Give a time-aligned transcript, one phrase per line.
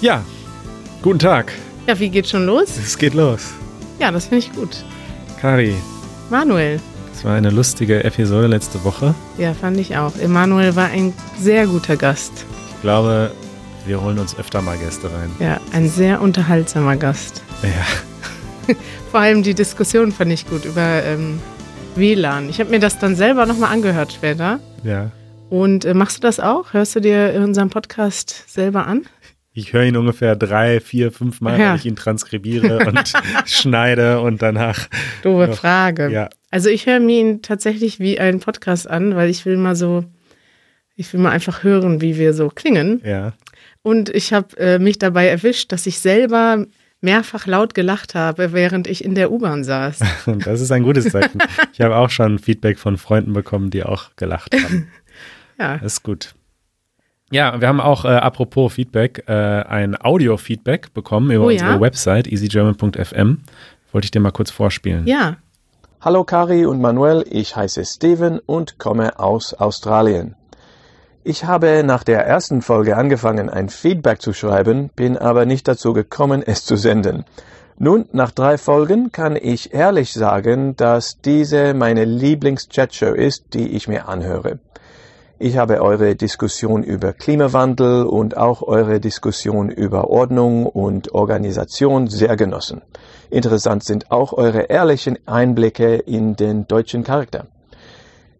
[0.00, 0.24] Ja,
[1.02, 1.52] guten Tag.
[1.86, 2.76] Ja, wie geht schon los?
[2.78, 3.52] Es geht los.
[3.98, 4.84] Ja, das finde ich gut.
[5.40, 5.74] Kari,
[6.30, 6.80] Manuel.
[7.14, 9.14] es war eine lustige Episode letzte Woche.
[9.38, 10.14] Ja, fand ich auch.
[10.16, 12.32] Emanuel war ein sehr guter Gast.
[12.76, 13.32] Ich glaube,
[13.86, 15.30] wir holen uns öfter mal Gäste rein.
[15.40, 17.42] Ja, ein sehr unterhaltsamer Gast.
[17.62, 18.74] Ja,
[19.10, 21.40] Vor allem die Diskussion fand ich gut über ähm,
[21.96, 22.50] WLAN.
[22.50, 24.60] Ich habe mir das dann selber nochmal angehört später.
[24.84, 25.10] ja.
[25.50, 26.74] Und äh, machst du das auch?
[26.74, 29.06] Hörst du dir unseren Podcast selber an?
[29.58, 31.70] Ich höre ihn ungefähr drei, vier, fünf Mal, Ja.
[31.70, 33.12] weil ich ihn transkribiere und
[33.44, 34.88] schneide und danach.
[35.22, 35.52] Doofe.
[35.52, 36.10] Frage.
[36.10, 39.74] Ja, Also ich höre mir ihn tatsächlich wie einen Podcast an, weil ich will mal
[39.74, 40.04] so,
[40.94, 43.00] ich will mal einfach hören, wie wir so klingen.
[43.04, 43.32] ja.
[43.82, 46.66] Und ich habe äh, mich dabei erwischt, dass ich selber
[47.00, 50.00] mehrfach laut gelacht habe, während ich in der U-Bahn saß.
[50.44, 51.38] Das ist ein gutes Zeichen.
[51.72, 54.88] Ich habe auch schon Feedback von Freunden bekommen, die auch gelacht haben.
[55.58, 56.34] Ja, Das ist gut.
[57.30, 61.62] Ja, wir haben auch, äh, apropos Feedback, äh, ein Audio-Feedback bekommen über Oh ja?
[61.62, 63.42] unsere Website easygerman.fm.
[63.92, 65.06] Wollte ich dir mal kurz vorspielen.
[65.06, 65.36] ja,
[66.00, 70.36] Hallo Kari und Manuel, ich heiße Steven und komme aus Australien.
[71.24, 75.92] Ich habe nach der ersten Folge angefangen, ein Feedback zu schreiben, bin aber nicht dazu
[75.92, 77.24] gekommen, es zu senden.
[77.78, 83.88] Nun, nach drei Folgen kann ich ehrlich sagen, dass diese meine Lieblings-Chat-Show ist, die ich
[83.88, 84.60] mir anhöre.
[85.40, 92.36] Ich habe eure Diskussion über Klimawandel und auch eure Diskussion über Ordnung und Organisation sehr
[92.36, 92.82] genossen.
[93.30, 97.46] Interessant sind auch eure ehrlichen Einblicke in den deutschen Charakter.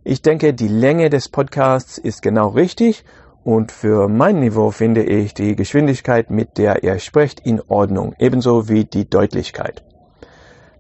[0.03, 3.05] Ich denke, die Länge des Podcasts ist genau richtig
[3.45, 8.69] und für mein Niveau finde ich die Geschwindigkeit, mit der ihr sprecht, in Ordnung, ebenso
[8.69, 9.85] wie die Deutlichkeit.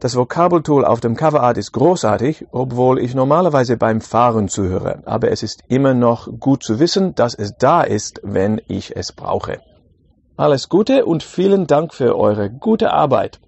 [0.01, 5.43] Das Vokabeltool auf dem Coverart ist großartig, obwohl ich normalerweise beim Fahren zuhöre, aber es
[5.43, 9.61] ist immer noch gut zu wissen, dass es da ist, wenn ich es brauche.
[10.37, 13.41] Alles Gute und vielen Dank für eure gute Arbeit.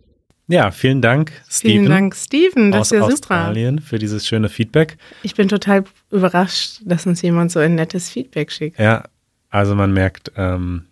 [0.49, 1.73] Ja, vielen Dank, Steven.
[1.73, 2.73] vielen Dank, Steven.
[2.73, 3.15] Das aus ist ja super.
[3.15, 4.99] Australien für dieses schöne Feedback.
[5.23, 8.77] Ich bin total überrascht, dass uns jemand so ein nettes Feedback schickt.
[8.81, 9.05] Ja,
[9.51, 10.87] also man merkt, ähm,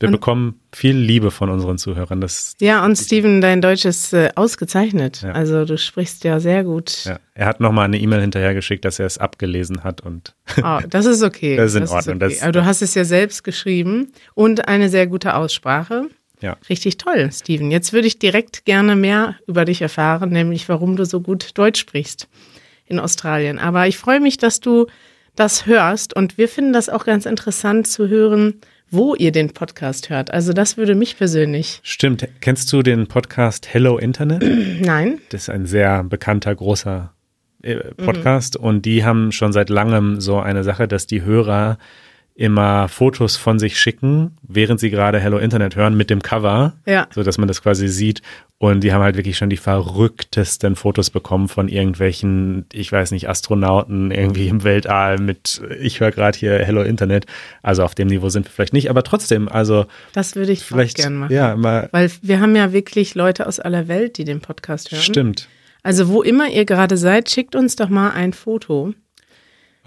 [0.00, 2.20] wir Und- bekommen viel Liebe von unseren Zuhörern.
[2.20, 5.22] Das, Ja, und Steven, dein Deutsch ist äh, ausgezeichnet.
[5.22, 5.32] Ja.
[5.32, 7.04] Also du sprichst ja sehr gut.
[7.04, 7.18] ja.
[7.34, 11.22] Er hat nochmal eine E-Mail hinterhergeschickt, dass er es abgelesen hat und Oh, das ist
[11.22, 11.56] okay.
[11.56, 12.16] Das ist in Ordnung.
[12.16, 12.34] okay.
[12.34, 16.08] Das- Aber du hast es ja selbst geschrieben und eine sehr gute Aussprache.
[16.40, 16.56] ja.
[16.68, 17.70] Richtig toll, Steven.
[17.72, 21.80] Jetzt würde ich direkt gerne mehr über dich erfahren, nämlich warum du so gut Deutsch
[21.80, 22.28] sprichst
[22.86, 23.58] in Australien.
[23.58, 24.86] Aber ich freue mich, dass du
[25.34, 28.60] das hörst und wir finden das auch ganz interessant zu hören,
[28.90, 30.32] wo ihr den Podcast hört.
[30.32, 31.80] Also das würde mich persönlich.
[31.82, 32.26] Stimmt.
[32.40, 34.42] Kennst du den Podcast Hello Internet?
[34.80, 35.20] Nein.
[35.30, 37.12] Das ist ein sehr bekannter, großer
[37.62, 41.78] äh, Podcast und die haben schon seit langem so eine Sache, dass die Hörer
[42.38, 47.08] immer Fotos von sich schicken, während sie gerade Hello Internet hören mit dem Cover, Ja.
[47.12, 48.22] so dass man das quasi sieht.
[48.58, 53.28] Und die haben halt wirklich schon die verrücktesten Fotos bekommen von irgendwelchen, ich weiß nicht,
[53.28, 57.26] Astronauten irgendwie im Weltall mit, ich höre gerade hier Hello Internet.
[57.62, 60.96] Also auf dem Niveau sind wir vielleicht nicht, aber trotzdem, also Das würde ich vielleicht,
[60.96, 61.34] gerne machen.
[61.34, 65.02] ja, mal, Weil wir haben ja wirklich Leute aus aller Welt, die den Podcast hören.
[65.02, 65.48] stimmt.
[65.82, 68.94] Also wo immer ihr gerade seid, schickt uns doch mal ein Foto.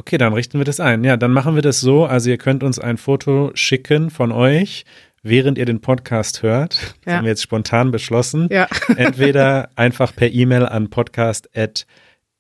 [0.02, 1.04] Okay, dann richten wir das ein.
[1.04, 2.06] Ja, dann machen wir das so.
[2.06, 4.84] Also ihr könnt uns ein Foto schicken von euch,
[5.22, 6.74] während ihr den Podcast hört.
[6.74, 7.14] Das Ja.
[7.18, 8.48] haben wir jetzt spontan beschlossen.
[8.52, 8.68] Ja.
[8.98, 11.86] Entweder einfach per E-Mail an podcast at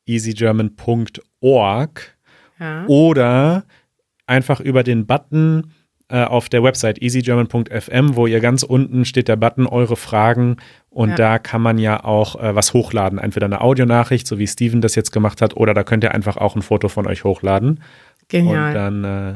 [0.07, 2.17] easygerman.org
[2.59, 2.85] Ja.
[2.87, 3.65] oder
[4.25, 5.71] einfach über den Button
[6.11, 10.57] äh, auf der Website easygerman.fm, wo ihr ganz unten steht der Button eure Fragen
[10.89, 11.15] und Ja.
[11.15, 14.95] da kann man ja auch äh, was hochladen, entweder eine Audionachricht, so wie Steven das
[14.95, 17.81] jetzt gemacht hat, oder da könnt ihr einfach auch ein Foto von euch hochladen
[18.27, 18.67] Genial.
[18.69, 19.33] und dann äh,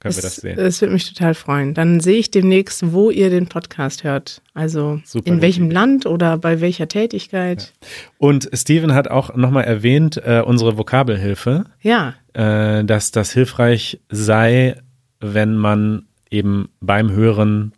[0.00, 0.56] können wir das sehen.
[0.56, 1.74] Das würde mich total freuen.
[1.74, 4.42] Dann sehe ich demnächst, wo ihr den Podcast hört.
[4.54, 5.74] Also Super in welchem Idee.
[5.74, 7.72] Land oder bei welcher Tätigkeit.
[8.16, 14.76] Und Steven hat auch nochmal erwähnt, äh, unsere Vokabelhilfe, Ja, äh, dass das hilfreich sei,
[15.20, 17.72] wenn man eben beim Hören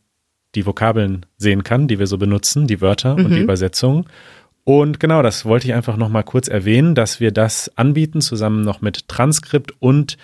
[0.55, 4.07] die Vokabeln sehen kann, die wir so benutzen, die Wörter und die Übersetzung.
[4.65, 8.81] Und genau, das wollte ich einfach nochmal kurz erwähnen, dass wir das anbieten, zusammen noch
[8.81, 10.17] mit Transkript und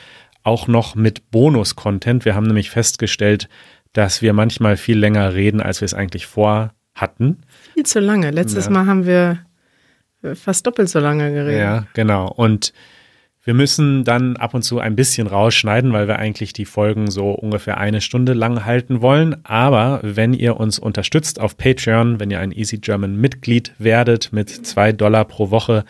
[0.42, 2.24] auch noch mit Bonus-Content.
[2.24, 3.48] Wir haben nämlich festgestellt,
[3.92, 7.38] dass wir manchmal viel länger reden, als wir es eigentlich vorhatten.
[7.74, 8.30] viel zu lange.
[8.30, 8.70] Letztes Ja.
[8.72, 9.38] Mal haben wir
[10.22, 11.60] äh, fast doppelt so lange geredet.
[11.60, 12.28] Ja, genau.
[12.28, 12.72] Und
[13.46, 17.30] wir müssen dann ab und zu ein bisschen rausschneiden, weil wir eigentlich die Folgen so
[17.30, 19.36] ungefähr eine Stunde lang halten wollen.
[19.44, 24.50] Aber wenn ihr uns unterstützt auf Patreon, wenn ihr ein Easy German Mitglied werdet mit
[24.50, 25.84] zwei Dollar pro Woche,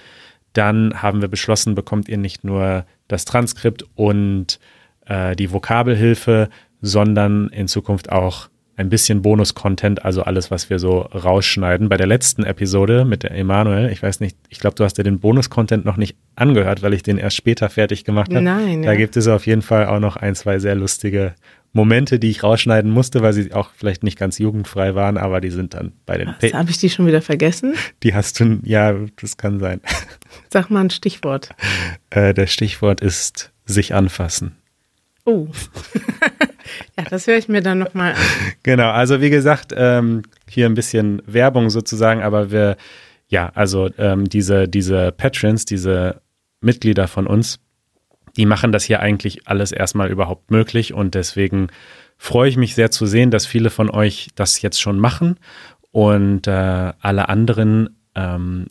[0.53, 4.61] dann haben wir beschlossen, bekommt ihr nicht nur das Transkript und
[5.07, 6.51] äh, die Vokabelhilfe,
[6.83, 11.89] sondern in Zukunft auch ein bisschen Bonus-Content, also alles, was wir so rausschneiden.
[11.89, 15.03] Bei der letzten Episode mit der Emanuel, ich weiß nicht, ich glaube, du hast dir
[15.03, 18.45] den Bonus-Content noch nicht angehört, weil ich den erst später fertig gemacht habe.
[18.45, 18.83] Nein.
[18.83, 18.99] Da ja.
[18.99, 21.35] gibt es auf jeden Fall auch noch ein, zwei sehr lustige
[21.73, 25.51] Momente, die ich rausschneiden musste, weil sie auch vielleicht nicht ganz jugendfrei waren, aber die
[25.51, 27.75] sind dann bei den Was, Habe ich die schon wieder vergessen?
[28.03, 29.81] Die hast du, ja, das kann sein.
[30.51, 31.51] Sag mal ein Stichwort.
[32.11, 34.57] Äh, das Stichwort ist sich anfassen.
[35.25, 35.49] Oh.
[36.99, 38.21] ja, das höre ich mir dann nochmal an.
[38.63, 42.77] Genau, also wie gesagt, ähm, hier ein bisschen Werbung sozusagen, aber wir,
[43.29, 46.21] ja, also ähm, diese, diese Patrons, diese
[46.61, 47.59] Mitglieder von uns,
[48.37, 51.69] die machen das hier eigentlich alles erstmal überhaupt möglich und deswegen
[52.19, 55.39] freue ich mich sehr zu sehen, dass viele von euch das jetzt schon machen
[55.91, 58.67] und äh, alle anderen ähm,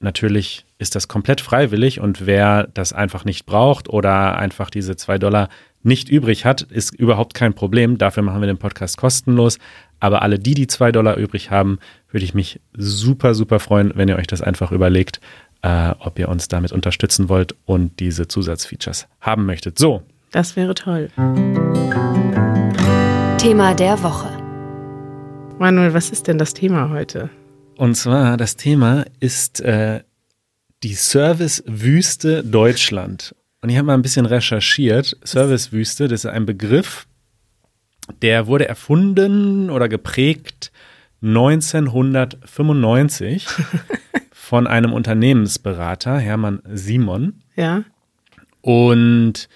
[0.00, 5.18] natürlich ist das komplett freiwillig und wer das einfach nicht braucht oder einfach diese zwei
[5.18, 5.48] Dollar
[5.82, 7.98] nicht übrig hat, ist überhaupt kein Problem.
[7.98, 9.58] Dafür machen wir den Podcast kostenlos.
[9.98, 11.78] Aber alle die, die zwei Dollar übrig haben,
[12.10, 15.20] würde ich mich super, super freuen, wenn ihr euch das einfach überlegt,
[15.62, 19.78] äh, ob ihr uns damit unterstützen wollt und diese Zusatzfeatures haben möchtet.
[19.78, 20.02] So.
[20.32, 21.10] Das wäre toll.
[23.38, 24.28] Thema der Woche.
[25.58, 27.30] Manuel, was ist denn das Thema heute?
[27.76, 30.02] Und zwar, das Thema ist äh,
[30.82, 33.34] die Servicewüste Deutschland.
[33.62, 35.16] Und ich habe mal ein bisschen recherchiert.
[35.22, 37.06] Servicewüste, das ist ein Begriff,
[38.22, 40.72] der wurde erfunden oder geprägt
[41.22, 43.46] 1995
[44.32, 47.42] von einem Unternehmensberater, Hermann Simon.
[47.56, 47.84] Ja.
[48.62, 49.48] Und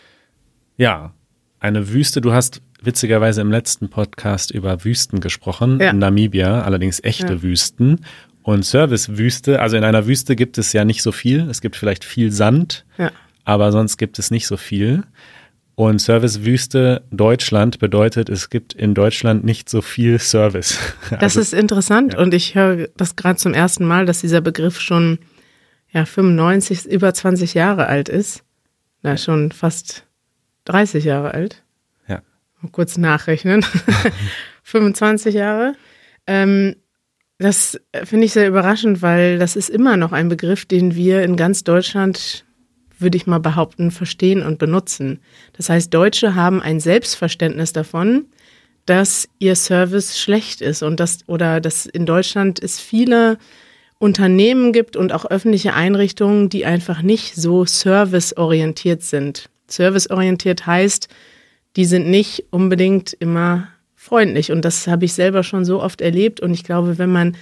[0.77, 1.12] ja,
[1.61, 5.91] eine Wüste, du hast witzigerweise im letzten Podcast über Wüsten gesprochen, Ja.
[5.91, 7.43] in Namibia, allerdings echte Ja.
[7.43, 8.05] Wüsten.
[8.43, 11.49] Und Servicewüste, also in einer Wüste gibt es ja nicht so viel.
[11.49, 13.11] Es gibt vielleicht viel Sand, Ja.
[13.44, 15.05] Aber sonst gibt es nicht so viel.
[15.76, 20.79] Und Servicewüste Deutschland bedeutet, es gibt in Deutschland nicht so viel Service.
[21.11, 22.20] Das Also, ist interessant ja.
[22.20, 25.19] und ich höre das gerade zum ersten Mal, dass dieser Begriff schon
[25.91, 28.44] ja, 95, über 20 Jahre alt ist.
[29.02, 30.06] Na, schon fast
[30.64, 31.62] 30 Jahre alt.
[32.08, 32.23] Ja.
[32.61, 33.64] Mal kurz nachrechnen.
[34.62, 35.75] 25 Jahre.
[36.26, 36.76] Ähm,
[37.38, 41.23] das äh, finde ich sehr überraschend, weil das ist immer noch ein Begriff, den wir
[41.23, 42.44] in ganz Deutschland,
[42.99, 45.20] würde ich mal behaupten, verstehen und benutzen.
[45.56, 48.26] Das heißt, Deutsche haben ein Selbstverständnis davon,
[48.87, 53.38] dass ihr Service schlecht ist und dass oder dass in Deutschland es viele
[53.99, 59.49] Unternehmen gibt und auch öffentliche Einrichtungen, die einfach nicht so serviceorientiert sind.
[59.69, 61.08] Serviceorientiert heißt,
[61.76, 66.40] die sind nicht unbedingt immer freundlich und das habe ich selber schon so oft erlebt
[66.40, 67.37] und ich glaube, wenn man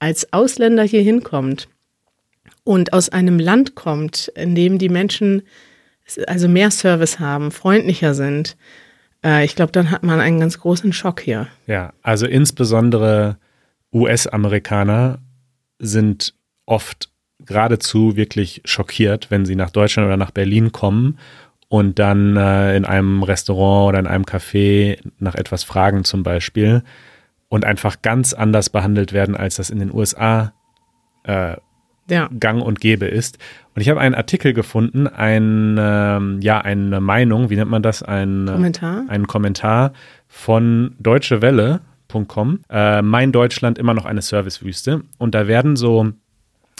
[0.00, 1.68] als Ausländer hier hinkommt
[2.68, 5.40] und aus einem Land kommt, in dem die Menschen
[6.26, 8.58] also mehr Service haben, freundlicher sind,
[9.24, 11.46] äh, ich glaube, dann hat man einen ganz großen Schock hier.
[11.66, 13.38] Ja, also insbesondere
[13.90, 15.18] US-Amerikaner
[15.78, 16.34] sind
[16.66, 21.18] oft geradezu wirklich schockiert, wenn sie nach Deutschland oder nach Berlin kommen
[21.68, 26.82] und dann äh, in einem Restaurant oder in einem Café nach etwas fragen zum Beispiel
[27.48, 30.52] und einfach ganz anders behandelt werden, als das in den USA
[31.24, 31.56] äh,
[32.10, 33.38] Ja, gang und gäbe ist.
[33.74, 38.02] Und ich habe einen Artikel gefunden, ein, ähm, ja, eine Meinung, wie nennt man das?
[38.02, 39.04] Ein, Kommentar.
[39.08, 39.92] einen Kommentar
[40.26, 42.60] von deutschewelle.com.
[42.70, 45.02] Äh, mein Deutschland immer noch eine Servicewüste.
[45.18, 46.10] Und da werden so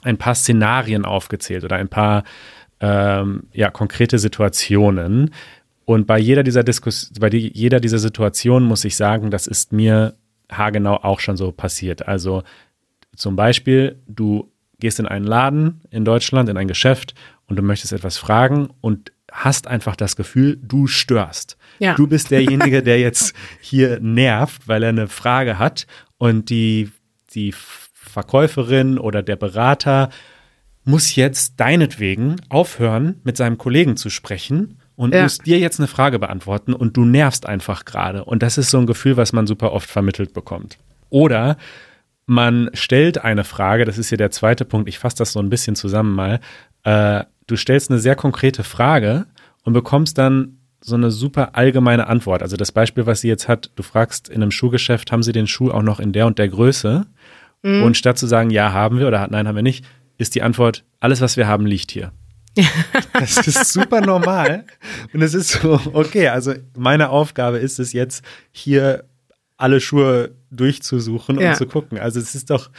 [0.02, 2.24] ein paar Szenarien aufgezählt oder ein paar
[2.80, 5.32] ähm, ja, konkrete Situationen.
[5.84, 9.72] Und bei jeder dieser Diskus bei die, jeder dieser Situationen muss ich sagen, das ist
[9.72, 10.14] mir
[10.50, 12.06] haargenau auch schon so passiert.
[12.06, 12.42] Also
[13.16, 17.14] zum Beispiel, du gehst in einen Laden in Deutschland, in ein Geschäft
[17.46, 21.56] und du möchtest etwas fragen und hast einfach das Gefühl, du störst.
[21.80, 21.94] Ja.
[21.94, 26.90] Du bist derjenige, der jetzt hier nervt, weil er eine Frage hat und die,
[27.34, 27.52] die
[28.18, 30.10] Verkäuferin oder der Berater
[30.84, 35.22] muss jetzt deinetwegen aufhören, mit seinem Kollegen zu sprechen und Ja.
[35.24, 38.24] muss dir jetzt eine Frage beantworten und du nervst einfach gerade.
[38.24, 40.78] Und das ist so ein Gefühl, was man super oft vermittelt bekommt.
[41.10, 41.58] Oder
[42.28, 45.48] man stellt eine Frage, das ist hier der zweite Punkt, ich fasse das so ein
[45.48, 46.40] bisschen zusammen mal.
[46.84, 49.26] Äh, du stellst eine sehr konkrete Frage
[49.64, 52.42] und bekommst dann so eine super allgemeine Antwort.
[52.42, 55.46] Also das Beispiel, was sie jetzt hat, du fragst in einem Schuhgeschäft, haben sie den
[55.46, 57.06] Schuh auch noch in der und der Größe?
[57.62, 59.84] Und statt zu sagen, ja, haben wir oder nein, haben wir nicht,
[60.18, 62.12] ist die Antwort, alles, was wir haben, liegt hier.
[63.12, 64.64] Das ist super normal.
[65.12, 69.07] Und es ist so, okay, also meine Aufgabe ist es jetzt, hier
[69.58, 71.50] alle Schuhe durchzusuchen Ja.
[71.50, 71.98] und zu gucken.
[71.98, 72.70] Also es ist doch,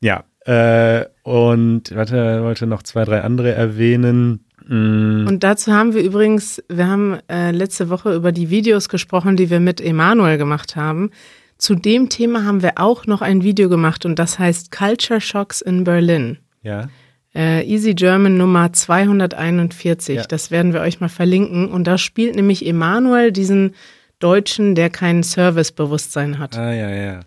[0.00, 0.24] ja.
[0.46, 4.46] Äh, und warte, wollte noch zwei, drei andere erwähnen.
[4.66, 9.36] Mm, Und dazu haben wir übrigens, wir haben äh, letzte Woche über die Videos gesprochen,
[9.36, 11.10] die wir mit Emanuel gemacht haben.
[11.58, 15.60] Zu dem Thema haben wir auch noch ein Video gemacht und das heißt Culture Shocks
[15.60, 16.38] in Berlin.
[16.62, 16.88] Ja.
[17.34, 20.16] Äh, Easy German Nummer 241.
[20.16, 20.22] Ja.
[20.24, 21.68] Das werden wir euch mal verlinken.
[21.68, 23.74] Und da spielt nämlich Emanuel diesen
[24.18, 26.56] Deutschen, der kein Servicebewusstsein hat.
[26.56, 27.20] Ah, ja, ja.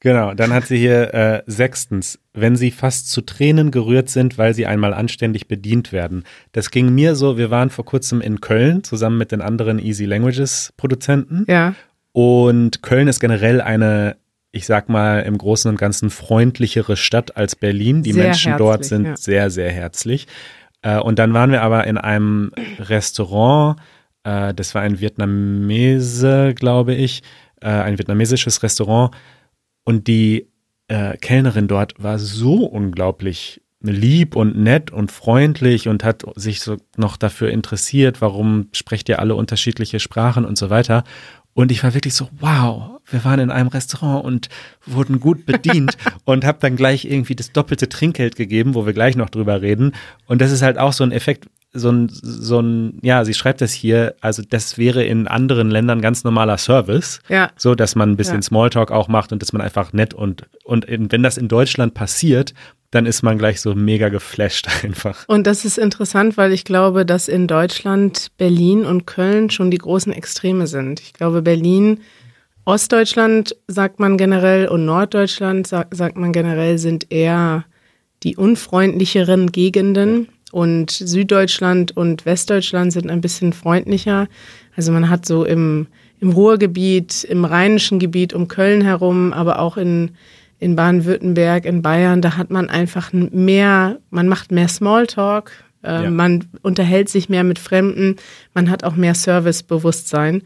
[0.00, 4.54] Genau, dann hat sie hier äh, sechstens, wenn sie fast zu Tränen gerührt sind, weil
[4.54, 6.24] sie einmal anständig bedient werden.
[6.52, 10.04] Das ging mir so, wir waren vor kurzem in Köln zusammen mit den anderen Easy
[10.04, 11.44] Languages Produzenten.
[11.48, 11.74] Ja.
[12.12, 14.16] Und Köln ist generell eine,
[14.52, 18.02] ich sag mal, im Großen und Ganzen freundlichere Stadt als Berlin.
[18.02, 19.16] Die Sehr Menschen dort herzlich, sind ja.
[19.16, 20.28] sehr, sehr herzlich.
[20.82, 23.80] Äh, und dann waren wir aber in einem Restaurant,
[24.26, 27.22] äh, das war ein Vietnamese, glaube ich,
[27.60, 29.14] äh, ein vietnamesisches Restaurant.
[29.84, 30.48] Und die
[30.88, 36.76] äh, Kellnerin dort war so unglaublich lieb und nett und freundlich und hat sich so
[36.96, 41.04] noch dafür interessiert, warum sprecht ihr alle unterschiedliche Sprachen und so weiter.
[41.54, 44.48] Und ich war wirklich so, wow, wir waren in einem Restaurant und
[44.84, 49.14] wurden gut bedient und habe dann gleich irgendwie das doppelte Trinkgeld gegeben, wo wir gleich
[49.16, 49.92] noch drüber reden.
[50.26, 51.46] Und das ist halt auch so ein Effekt,
[51.78, 56.00] so ein, so ein, ja, sie schreibt das hier, also das wäre in anderen Ländern
[56.00, 57.20] ganz normaler Service.
[57.28, 57.50] Ja.
[57.56, 58.42] So, dass man ein bisschen Ja.
[58.42, 61.94] Smalltalk auch macht und dass man einfach nett und, und in, wenn das in Deutschland
[61.94, 62.54] passiert,
[62.90, 65.24] dann ist man gleich so mega geflasht einfach.
[65.28, 69.78] Und das ist interessant, weil ich glaube, dass in Deutschland Berlin und Köln schon die
[69.78, 71.00] großen Extreme sind.
[71.00, 72.00] Ich glaube, Berlin,
[72.64, 77.64] Ostdeutschland sagt man generell und Norddeutschland sagt, sagt man generell sind eher
[78.22, 84.26] die unfreundlicheren Gegenden und Süddeutschland und Westdeutschland sind ein bisschen freundlicher.
[84.74, 85.86] Also man hat so im,
[86.18, 90.12] im Ruhrgebiet, im rheinischen Gebiet um Köln herum, aber auch in,
[90.58, 95.50] in Baden-Württemberg, in Bayern, da hat man einfach mehr, man macht mehr Smalltalk,
[95.84, 96.10] äh, Ja.
[96.10, 98.16] man unterhält sich mehr mit Fremden,
[98.54, 100.40] man hat auch mehr Servicebewusstsein.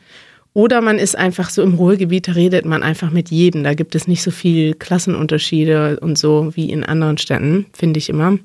[0.54, 3.62] Oder man ist einfach so im Ruhrgebiet, da redet man einfach mit jedem.
[3.62, 8.08] Da gibt es nicht so viel Klassenunterschiede und so wie in anderen Städten, finde ich
[8.08, 8.40] immer.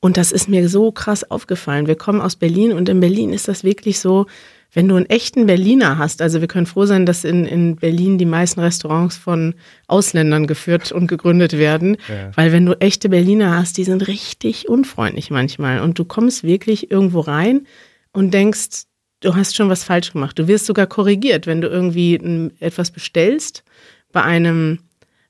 [0.00, 1.86] Und das ist mir so krass aufgefallen.
[1.86, 4.26] Wir kommen aus Berlin und in Berlin ist das wirklich so,
[4.72, 8.18] wenn du einen echten Berliner hast, also wir können froh sein, dass in, in Berlin
[8.18, 9.54] die meisten Restaurants von
[9.86, 12.30] Ausländern geführt und gegründet werden, Ja.
[12.36, 16.90] weil wenn du echte Berliner hast, die sind richtig unfreundlich manchmal und du kommst wirklich
[16.90, 17.66] irgendwo rein
[18.12, 18.82] und denkst,
[19.20, 20.38] du hast schon was falsch gemacht.
[20.38, 23.64] Du wirst sogar korrigiert, wenn du irgendwie etwas bestellst
[24.12, 24.80] bei einem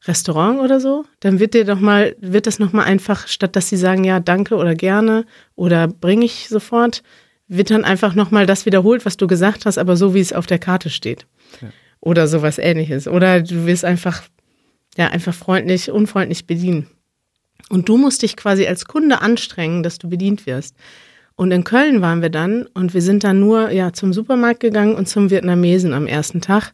[0.08, 3.76] Restaurant oder so, dann wird dir doch mal, wird das nochmal einfach, statt dass sie
[3.76, 7.02] sagen, ja, danke oder gerne oder bringe ich sofort,
[7.46, 10.46] wird dann einfach nochmal das wiederholt, was du gesagt hast, aber so wie es auf
[10.46, 11.26] der Karte steht.
[12.00, 13.08] Oder sowas ähnliches.
[13.08, 14.22] Oder du wirst einfach,
[14.96, 16.86] ja, einfach freundlich, unfreundlich bedienen.
[17.70, 20.76] Und du musst dich quasi als Kunde anstrengen, dass du bedient wirst.
[21.36, 24.94] Und in Köln waren wir dann und wir sind dann nur ja zum Supermarkt gegangen
[24.96, 26.72] und zum Vietnamesen am ersten Tag.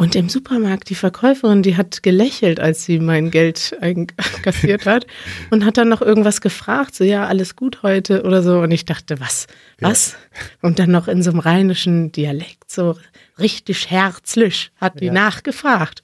[0.00, 5.08] Und im Supermarkt, die Verkäuferin, die hat gelächelt, als sie mein Geld einkassiert hat
[5.50, 8.60] und hat dann noch irgendwas gefragt, so ja, alles gut heute oder so.
[8.60, 9.48] Und ich dachte, was,
[9.80, 10.16] was?
[10.62, 12.96] Und dann noch in so einem rheinischen Dialekt, so
[13.40, 15.12] richtig herzlich, hat die Ja.
[15.12, 16.02] nachgefragt.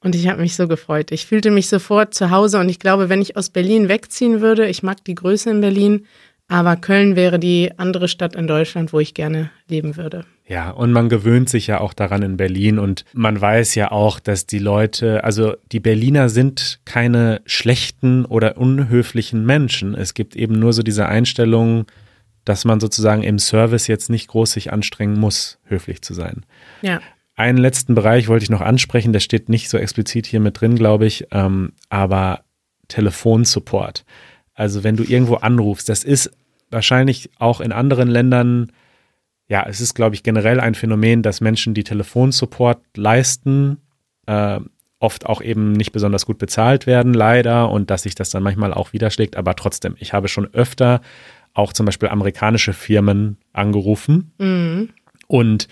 [0.00, 1.12] Und ich habe mich so gefreut.
[1.12, 4.66] Ich fühlte mich sofort zu Hause und ich glaube, wenn ich aus Berlin wegziehen würde,
[4.66, 6.04] ich mag die Größe in Berlin,
[6.48, 10.26] aber Köln wäre die andere Stadt in Deutschland, wo ich gerne leben würde.
[10.46, 14.20] Ja, und man gewöhnt sich ja auch daran in Berlin und man weiß ja auch,
[14.20, 19.94] dass die Leute, also die Berliner sind keine schlechten oder unhöflichen Menschen.
[19.94, 21.86] Es gibt eben nur so diese Einstellung,
[22.44, 26.44] dass man sozusagen im Service jetzt nicht groß sich anstrengen muss, höflich zu sein.
[26.82, 27.00] Ja.
[27.36, 30.76] Einen letzten Bereich wollte ich noch ansprechen, der steht nicht so explizit hier mit drin,
[30.76, 32.44] glaube ich, ähm, aber
[32.88, 34.04] Telefonsupport.
[34.52, 36.30] Also wenn du irgendwo anrufst, das ist
[36.70, 38.70] wahrscheinlich auch in anderen Ländern,
[39.48, 43.78] ja, es ist, glaube ich, generell ein Phänomen, dass Menschen, die Telefonsupport leisten,
[44.26, 44.60] äh,
[45.00, 48.72] oft auch eben nicht besonders gut bezahlt werden, leider, und dass sich das dann manchmal
[48.72, 49.36] auch widerschlägt.
[49.36, 51.02] Aber trotzdem, ich habe schon öfter
[51.52, 54.88] auch zum Beispiel amerikanische Firmen angerufen Mhm.
[55.28, 55.68] und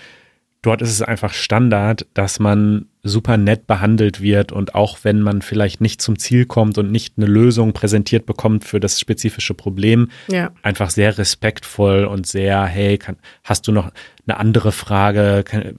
[0.60, 5.42] dort ist es einfach Standard, dass man super nett behandelt wird und auch wenn man
[5.42, 10.08] vielleicht nicht zum Ziel kommt und nicht eine Lösung präsentiert bekommt für das spezifische Problem,
[10.28, 10.50] Ja.
[10.62, 13.90] einfach sehr respektvoll und sehr, hey, kann, hast du noch
[14.26, 15.42] eine andere Frage?
[15.44, 15.74] Kann,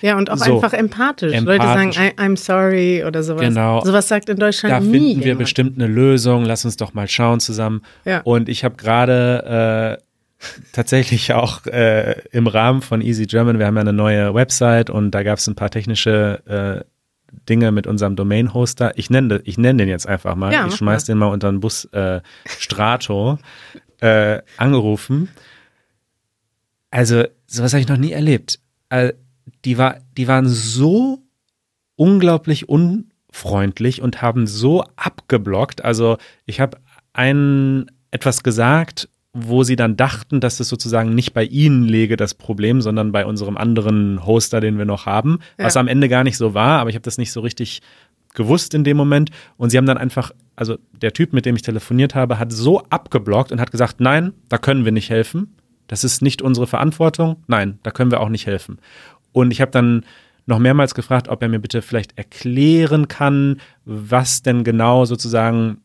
[0.00, 0.54] Ja, und auch So.
[0.54, 1.38] einfach empathisch.
[1.38, 1.94] Leute Empathisch.
[1.96, 3.42] sagen, I, I'm sorry oder sowas.
[3.42, 3.84] Genau.
[3.84, 5.38] Sowas sagt in Deutschland da nie finden wir jemand.
[5.40, 7.82] bestimmt eine Lösung, lass uns doch mal schauen zusammen.
[8.04, 8.20] Ja.
[8.22, 10.02] Und ich habe gerade äh,
[10.72, 15.10] tatsächlich auch äh, im Rahmen von Easy German, wir haben ja eine neue Website und
[15.12, 16.84] da gab es ein paar technische äh,
[17.48, 18.92] Dinge mit unserem Domain-Hoster.
[18.96, 20.52] Ich nenne ich nenn den jetzt einfach mal.
[20.52, 23.38] Ja, ich schmeiß den mal unter den Bus äh, Strato
[24.00, 25.28] äh, angerufen.
[26.90, 28.60] Also, sowas habe ich noch nie erlebt.
[28.90, 29.14] Äh,
[29.64, 31.22] die, war, die waren so
[31.96, 35.84] unglaublich unfreundlich und haben so abgeblockt.
[35.84, 36.78] Also ich habe
[37.12, 42.34] einen etwas gesagt, wo sie dann dachten, dass es sozusagen nicht bei ihnen läge, das
[42.34, 45.64] Problem, sondern bei unserem anderen Hoster, den wir noch haben, ja.
[45.64, 47.80] was am Ende gar nicht so war, aber ich habe das nicht so richtig
[48.34, 51.62] gewusst in dem Moment und sie haben dann einfach, also der Typ, mit dem ich
[51.62, 55.54] telefoniert habe, hat so abgeblockt und hat gesagt, nein, da können wir nicht helfen,
[55.86, 58.78] das ist nicht unsere Verantwortung, nein, da können wir auch nicht helfen.
[59.32, 60.04] Und ich habe dann
[60.44, 65.78] noch mehrmals gefragt, ob er mir bitte vielleicht erklären kann, was denn genau sozusagen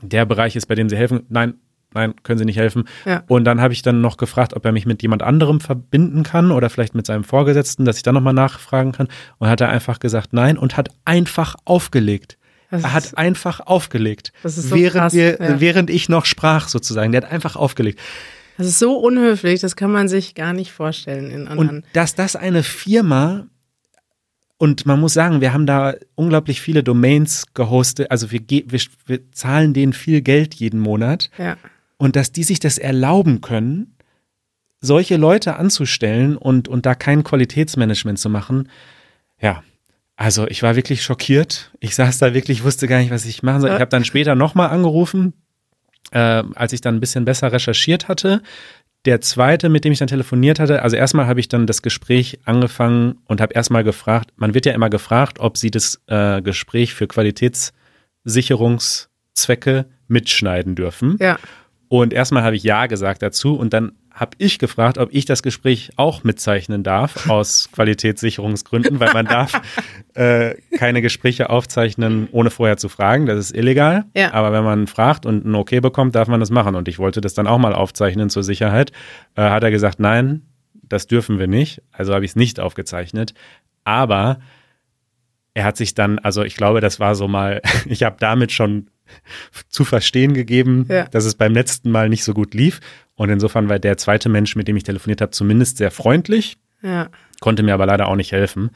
[0.00, 1.22] der Bereich ist, bei dem sie helfen.
[1.28, 1.54] Nein,
[1.94, 2.84] nein, können Sie nicht helfen.
[3.04, 3.22] Ja.
[3.26, 6.50] Und dann habe ich dann noch gefragt, ob er mich mit jemand anderem verbinden kann
[6.50, 9.08] oder vielleicht mit seinem Vorgesetzten, dass ich dann nochmal nachfragen kann.
[9.38, 12.38] Und hat er einfach gesagt nein und hat einfach aufgelegt.
[12.70, 14.32] Das er hat einfach aufgelegt.
[14.42, 15.60] Das ist so während, krass, wir, ja.
[15.60, 17.12] während ich noch sprach sozusagen.
[17.12, 17.98] Der hat einfach aufgelegt.
[18.58, 21.78] Das ist so unhöflich, das kann man sich gar nicht vorstellen in anderen.
[21.78, 23.46] Und dass das eine Firma
[24.58, 28.10] und man muss sagen, wir haben da unglaublich viele Domains gehostet.
[28.10, 31.30] Also wir, wir, wir zahlen denen viel Geld jeden Monat.
[31.38, 31.56] Ja
[32.00, 33.94] und dass die sich das erlauben können,
[34.80, 38.70] solche Leute anzustellen und, und da kein Qualitätsmanagement zu machen,
[39.38, 39.62] ja,
[40.16, 41.72] also ich war wirklich schockiert.
[41.78, 43.68] Ich saß da wirklich, wusste gar nicht, was ich machen soll.
[43.70, 45.34] Ich habe dann später nochmal angerufen,
[46.10, 48.42] äh, als ich dann ein bisschen besser recherchiert hatte.
[49.04, 52.38] Der zweite, mit dem ich dann telefoniert hatte, also erstmal habe ich dann das Gespräch
[52.46, 56.94] angefangen und habe erstmal gefragt, man wird ja immer gefragt, ob sie das äh, Gespräch
[56.94, 61.18] für Qualitätssicherungszwecke mitschneiden dürfen.
[61.20, 61.38] Ja.
[61.90, 65.42] Und erstmal habe ich Ja gesagt dazu und dann habe ich gefragt, ob ich das
[65.42, 69.60] Gespräch auch mitzeichnen darf, aus Qualitätssicherungsgründen, weil man darf
[70.14, 73.26] äh, keine Gespräche aufzeichnen, ohne vorher zu fragen.
[73.26, 74.04] Das ist illegal.
[74.14, 74.32] Ja.
[74.32, 76.76] Aber wenn man fragt und ein Okay bekommt, darf man das machen.
[76.76, 78.92] Und ich wollte das dann auch mal aufzeichnen zur Sicherheit.
[79.34, 80.42] Äh, hat er gesagt, nein,
[80.74, 81.82] das dürfen wir nicht.
[81.90, 83.34] Also habe ich es nicht aufgezeichnet.
[83.82, 84.38] Aber
[85.54, 88.90] er hat sich dann, also ich glaube, das war so mal, ich habe damit schon
[89.68, 91.04] zu verstehen gegeben, ja.
[91.06, 92.80] dass es beim letzten Mal nicht so gut lief.
[93.14, 97.08] Und insofern war der zweite Mensch, mit dem ich telefoniert habe, zumindest sehr freundlich, ja.
[97.40, 98.70] konnte mir aber leider auch nicht helfen.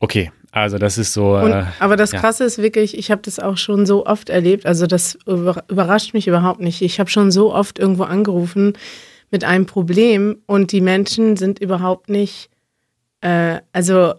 [0.00, 1.36] Okay, also das ist so.
[1.36, 2.20] Und, äh, aber das ja.
[2.20, 4.66] Krasse ist wirklich, ich habe das auch schon so oft erlebt.
[4.66, 6.82] Also das überrascht mich überhaupt nicht.
[6.82, 8.72] Ich habe schon so oft irgendwo angerufen
[9.30, 12.50] mit einem Problem und die Menschen sind überhaupt nicht,
[13.20, 14.14] äh, also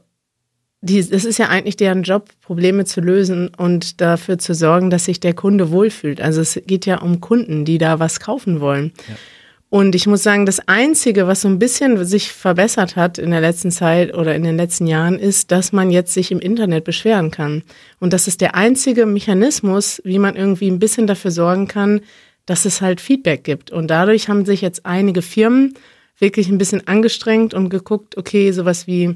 [0.81, 5.05] die, es ist ja eigentlich deren Job, Probleme zu lösen und dafür zu sorgen, dass
[5.05, 6.19] sich der Kunde wohlfühlt.
[6.19, 8.91] Also es geht ja um Kunden, die da was kaufen wollen.
[9.07, 9.15] Ja.
[9.69, 13.39] Und ich muss sagen, das Einzige, was so ein bisschen sich verbessert hat in der
[13.39, 17.31] letzten Zeit oder in den letzten Jahren, ist, dass man jetzt sich im Internet beschweren
[17.31, 17.63] kann.
[17.97, 22.01] Und das ist der einzige Mechanismus, wie man irgendwie ein bisschen dafür sorgen kann,
[22.45, 23.71] dass es halt Feedback gibt.
[23.71, 25.75] Und dadurch haben sich jetzt einige Firmen
[26.17, 29.15] wirklich ein bisschen angestrengt und geguckt, okay, sowas wie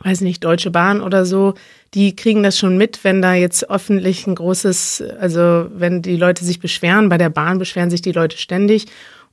[0.00, 1.54] weiß nicht, Deutsche Bahn oder so,
[1.94, 6.44] die kriegen das schon mit, wenn da jetzt öffentlich ein großes, also wenn die Leute
[6.44, 8.86] sich beschweren, bei der Bahn beschweren sich die Leute ständig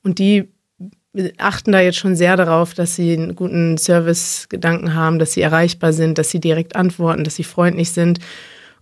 [0.04, 0.50] und die
[1.38, 5.94] achten da jetzt schon sehr darauf, dass sie einen guten Servicegedanken haben, dass sie erreichbar
[5.94, 8.20] sind, dass sie direkt antworten, dass sie freundlich sind.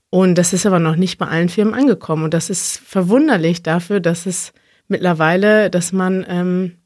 [0.10, 2.24] Und das ist aber noch nicht bei allen Firmen angekommen.
[2.24, 4.54] Und das ist verwunderlich dafür, dass es
[4.88, 6.78] mittlerweile, dass man ähm,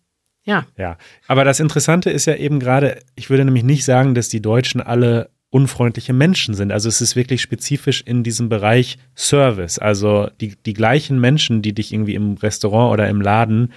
[0.45, 0.65] ja.
[0.77, 0.97] Ja.
[1.27, 4.79] Aber das Interessante ist ja eben gerade, ich würde nämlich nicht sagen, dass die Deutschen
[4.79, 6.71] alle unfreundliche Menschen sind.
[6.71, 9.79] Also es ist wirklich spezifisch in diesem Bereich Service.
[9.79, 13.71] Also die, die gleichen Menschen, die dich irgendwie im Restaurant oder im Laden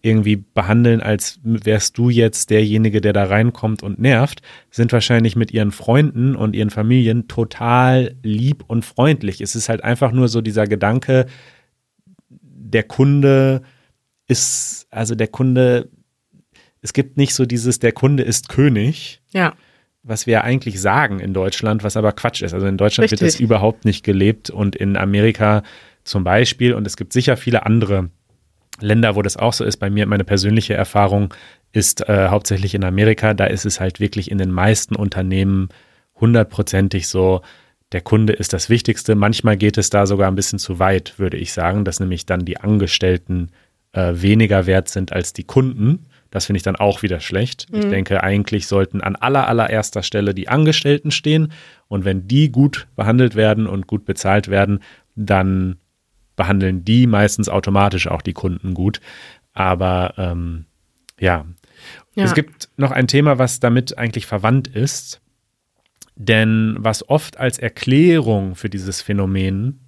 [0.00, 5.52] irgendwie behandeln, als wärst du jetzt derjenige, der da reinkommt und nervt, sind wahrscheinlich mit
[5.52, 9.40] ihren Freunden und ihren Familien total lieb und freundlich.
[9.40, 11.26] Es ist halt einfach nur so dieser Gedanke,
[12.30, 13.62] der Kunde
[14.28, 15.90] ist, also der Kunde
[16.80, 19.20] es gibt nicht so dieses, der Kunde ist König.
[19.30, 19.54] Ja.
[20.02, 22.54] Was wir eigentlich sagen in Deutschland, was aber Quatsch ist.
[22.54, 23.20] Also in Deutschland Richtig.
[23.20, 25.62] wird das überhaupt nicht gelebt und in Amerika
[26.04, 28.10] zum Beispiel, und es gibt sicher viele andere
[28.80, 29.78] Länder, wo das auch so ist.
[29.78, 31.34] Bei mir, meine persönliche Erfahrung
[31.72, 33.34] ist äh, hauptsächlich in Amerika.
[33.34, 35.68] Da ist es halt wirklich in den meisten Unternehmen
[36.14, 37.42] hundertprozentig so,
[37.92, 39.14] der Kunde ist das Wichtigste.
[39.14, 42.44] Manchmal geht es da sogar ein bisschen zu weit, würde ich sagen, dass nämlich dann
[42.44, 43.50] die Angestellten
[43.92, 46.06] äh, weniger wert sind als die Kunden.
[46.30, 47.70] Das finde ich dann auch wieder schlecht.
[47.72, 47.78] Mhm.
[47.78, 51.52] Ich denke, eigentlich sollten an aller, allererster Stelle die Angestellten stehen.
[51.88, 54.80] Und wenn die gut behandelt werden und gut bezahlt werden,
[55.14, 55.76] dann
[56.36, 59.00] behandeln die meistens automatisch auch die Kunden gut.
[59.52, 60.66] Aber ähm,
[61.18, 61.46] ja.
[62.14, 65.20] ja, es gibt noch ein Thema, was damit eigentlich verwandt ist.
[66.14, 69.80] Denn was oft als Erklärung für dieses Phänomen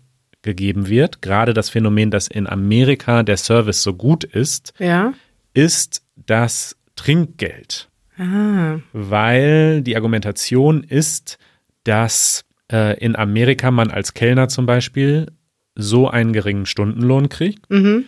[0.42, 5.12] gegeben wird, gerade das Phänomen, dass in Amerika der Service so gut ist, ja.
[5.54, 7.88] ist, das Trinkgeld.
[8.18, 8.78] Ah.
[8.92, 11.38] Weil die Argumentation ist,
[11.84, 15.26] dass äh, in Amerika man als Kellner zum Beispiel
[15.74, 18.04] so einen geringen Stundenlohn kriegt Mhm.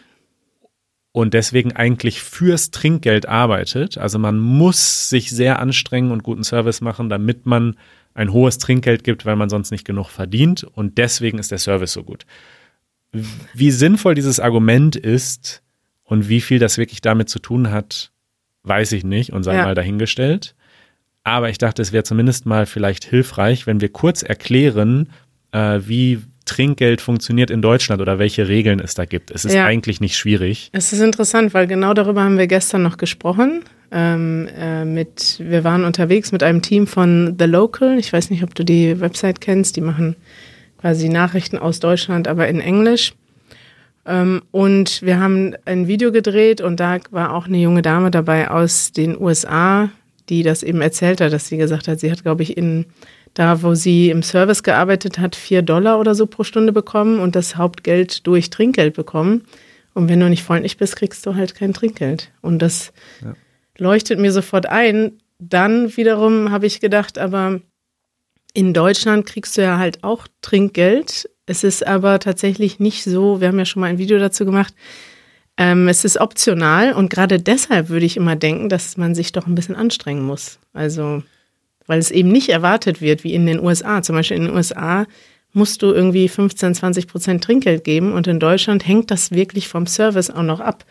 [1.13, 3.97] und deswegen eigentlich fürs Trinkgeld arbeitet.
[3.97, 7.77] Also man muss sich sehr anstrengen und guten Service machen, damit man
[8.15, 11.93] ein hohes Trinkgeld gibt, weil man sonst nicht genug verdient und deswegen ist der Service
[11.95, 12.27] so gut.
[13.55, 15.62] Wie sinnvoll dieses Argument ist
[16.13, 18.13] und wie viel das wirklich damit zu tun hat,
[18.65, 19.65] weiß ich nicht und sei Ja.
[19.65, 20.55] mal dahingestellt.
[21.25, 25.09] Aber ich dachte, es wäre zumindest mal vielleicht hilfreich, wenn wir kurz erklären,
[25.53, 29.31] äh, wie Trinkgeld funktioniert in Deutschland oder welche Regeln es da gibt.
[29.31, 29.65] Es ist Ja.
[29.65, 30.69] eigentlich nicht schwierig.
[30.73, 33.63] Es ist interessant, weil genau darüber haben wir gestern noch gesprochen.
[33.91, 37.99] Ähm, äh, mit, wir waren unterwegs mit einem Team von The Local.
[37.99, 39.77] Ich weiß nicht, ob du die Website kennst.
[39.77, 40.17] Die machen
[40.79, 43.15] quasi Nachrichten aus Deutschland, aber in Englisch.
[44.05, 48.51] Ähm, und wir haben ein Video gedreht und da war auch eine junge Dame dabei
[48.51, 49.91] aus den USA,
[50.29, 52.87] die das eben erzählt hat, dass sie gesagt hat, sie hat, glaube ich, in
[53.35, 57.35] da, wo sie im Service gearbeitet hat, vier Dollar oder so pro Stunde bekommen und
[57.35, 59.45] das Hauptgeld durch Trinkgeld bekommen.
[59.95, 62.31] Und wenn du nicht freundlich bist, kriegst du halt kein Trinkgeld.
[62.43, 62.93] Und das
[63.25, 63.35] Ja.
[63.79, 65.13] leuchtet mir sofort ein.
[65.39, 67.61] Dann wiederum habe ich gedacht, aber
[68.55, 71.29] in Deutschland kriegst du ja halt auch Trinkgeld.
[71.53, 74.73] Es ist aber tatsächlich nicht so, wir haben ja schon mal ein Video dazu gemacht,
[75.59, 79.47] ähm, es ist optional und gerade deshalb würde ich immer denken, dass man sich doch
[79.47, 80.59] ein bisschen anstrengen muss.
[80.73, 81.23] Also,
[81.87, 84.03] weil es eben nicht erwartet wird, wie in den USA.
[84.03, 85.05] Zum Beispiel in den USA
[85.53, 89.87] musst du irgendwie 15, 20 Prozent Trinkgeld geben und in Deutschland hängt das wirklich vom
[89.87, 90.87] Service auch noch ab,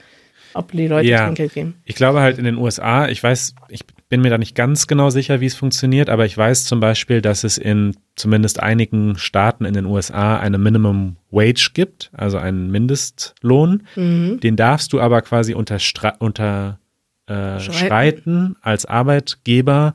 [0.53, 1.25] ob die Leute Ja.
[1.25, 1.75] Trinkgeld geben.
[1.85, 5.09] Ich glaube halt in den USA, ich weiß, ich bin mir da nicht ganz genau
[5.09, 9.63] sicher, wie es funktioniert, aber ich weiß zum Beispiel, dass es in zumindest einigen Staaten
[9.65, 13.83] in den USA eine Minimum Wage gibt, also einen Mindestlohn.
[13.95, 14.39] Mhm.
[14.41, 16.79] Den darfst du aber quasi unterstreiten unter,
[17.27, 18.55] äh, Schreiten.
[18.61, 19.93] als Arbeitgeber,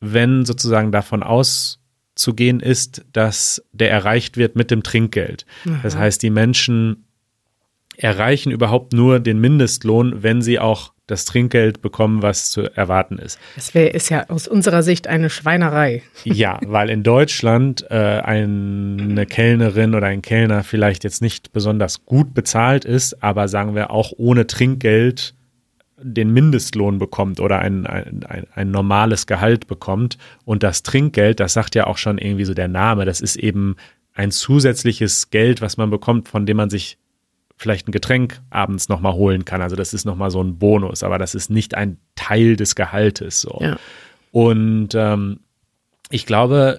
[0.00, 5.44] wenn sozusagen davon auszugehen ist, dass der erreicht wird mit dem Trinkgeld.
[5.82, 6.02] Das Aha.
[6.04, 7.04] heißt, die Menschen
[8.02, 13.38] erreichen überhaupt nur den Mindestlohn, wenn sie auch das Trinkgeld bekommen, was zu erwarten ist.
[13.56, 16.02] Das wär, ist ja aus unserer Sicht eine Schweinerei.
[16.24, 22.32] Ja, weil in Deutschland äh, eine Kellnerin oder ein Kellner vielleicht jetzt nicht besonders gut
[22.32, 25.34] bezahlt ist, aber sagen wir auch ohne Trinkgeld
[26.02, 30.16] den Mindestlohn bekommt oder ein, ein, ein, ein normales Gehalt bekommt.
[30.44, 33.76] Und das Trinkgeld, das sagt ja auch schon irgendwie so der Name, das ist eben
[34.14, 36.98] ein zusätzliches Geld, was man bekommt, von dem man sich
[37.60, 39.60] vielleicht ein Getränk abends nochmal holen kann.
[39.60, 43.42] Also das ist nochmal so ein Bonus, aber das ist nicht ein Teil des Gehaltes.
[43.42, 43.58] So.
[43.60, 43.76] Ja.
[44.32, 45.40] Und ähm,
[46.08, 46.78] ich glaube,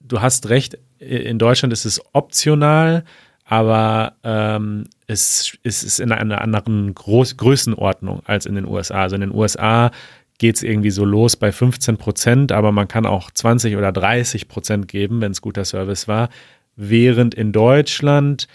[0.00, 3.04] du hast recht, in Deutschland ist es optional,
[3.46, 9.00] aber ähm, es, es ist in einer anderen Groß Größenordnung als in den USA.
[9.00, 9.90] Also in den USA
[10.36, 14.48] geht es irgendwie so los bei 15 Prozent, aber man kann auch 20 oder 30
[14.48, 16.28] Prozent geben, wenn es guter Service war.
[16.76, 18.48] Während in Deutschland,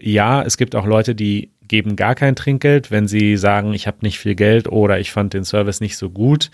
[0.00, 3.98] ja, es gibt auch Leute, die geben gar kein Trinkgeld, wenn sie sagen, ich habe
[4.02, 6.50] nicht viel Geld oder ich fand den Service nicht so gut.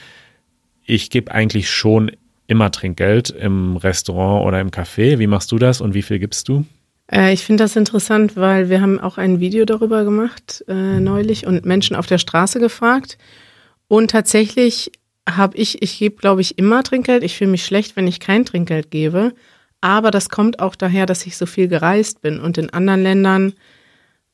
[0.85, 2.13] Ich gebe eigentlich schon
[2.47, 5.19] immer Trinkgeld im Restaurant oder im Café.
[5.19, 6.65] Wie machst du das und wie viel gibst du?
[7.11, 11.47] Äh, ich finde das interessant, weil wir haben auch ein Video darüber gemacht äh, neulich
[11.47, 13.19] und Menschen auf der Straße gefragt.
[13.89, 14.93] Und tatsächlich
[15.29, 17.23] habe ich, ich gebe, glaube ich, immer Trinkgeld.
[17.23, 19.33] Ich fühle mich schlecht, wenn ich kein Trinkgeld gebe.
[19.87, 22.41] Aber das kommt auch daher, dass ich so viel gereist bin.
[22.41, 23.53] Und in anderen Ländern,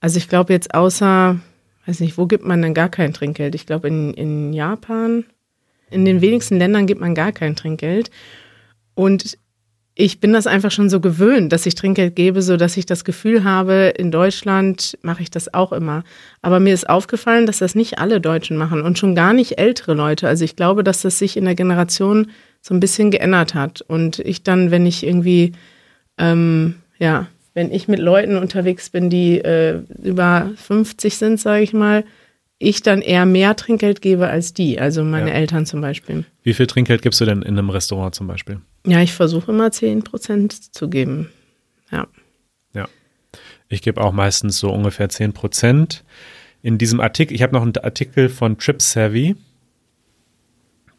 [0.01, 1.39] also ich glaube jetzt außer,
[1.85, 3.55] weiß nicht, wo gibt man denn gar kein Trinkgeld?
[3.55, 5.27] Ich glaube in, in Japan,
[5.91, 8.11] in den wenigsten Ländern gibt man gar kein Trinkgeld.
[8.95, 9.37] Und
[9.95, 13.05] ich bin das einfach schon so gewöhnt, dass ich Trinkgeld gebe, so dass ich das
[13.05, 16.03] Gefühl habe, in Deutschland mache ich das auch immer.
[16.41, 19.93] Aber mir ist aufgefallen, dass das nicht alle Deutschen machen und schon gar nicht ältere
[19.93, 20.29] Leute.
[20.29, 22.31] Also ich glaube, dass das sich in der Generation
[22.63, 23.83] so ein bisschen geändert hat.
[23.83, 25.53] Und ich dann, wenn ich irgendwie,
[26.17, 31.75] ähm, ja, wenn ich mit Leuten unterwegs bin, die äh, über 50 sind, sage ich
[31.75, 32.05] mal,
[32.59, 35.35] ich dann eher mehr Trinkgeld gebe als die, also meine Ja.
[35.35, 36.25] Eltern zum Beispiel.
[36.45, 38.61] Wie viel Trinkgeld gibst du denn in einem Restaurant zum Beispiel?
[38.87, 41.29] Ja, ich versuche immer 10 Prozent zu geben.
[41.91, 42.07] Ja.
[42.73, 42.89] Ja.
[43.69, 46.05] Ich gebe auch meistens so ungefähr 10 Prozent.
[46.63, 49.35] In diesem Artikel, ich habe noch einen Artikel von Trip Savvy,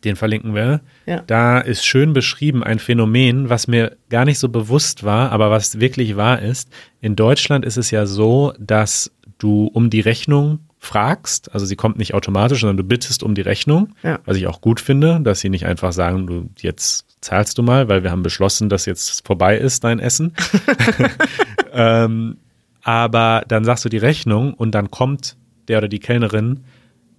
[0.03, 0.81] den verlinken wir.
[1.05, 1.21] Ja.
[1.27, 5.79] Da ist schön beschrieben ein Phänomen, was mir gar nicht so bewusst war, aber was
[5.79, 6.69] wirklich wahr ist.
[7.01, 11.97] In Deutschland ist es ja so, dass du um die Rechnung fragst, also sie kommt
[11.97, 14.19] nicht automatisch, sondern du bittest um die Rechnung, Ja.
[14.25, 17.87] was ich auch gut finde, dass sie nicht einfach sagen, du jetzt zahlst du mal,
[17.87, 20.33] weil wir haben beschlossen, dass jetzt vorbei ist dein Essen.
[21.73, 22.37] ähm,
[22.83, 25.37] aber dann sagst du die Rechnung und dann kommt
[25.69, 26.65] der oder die Kellnerin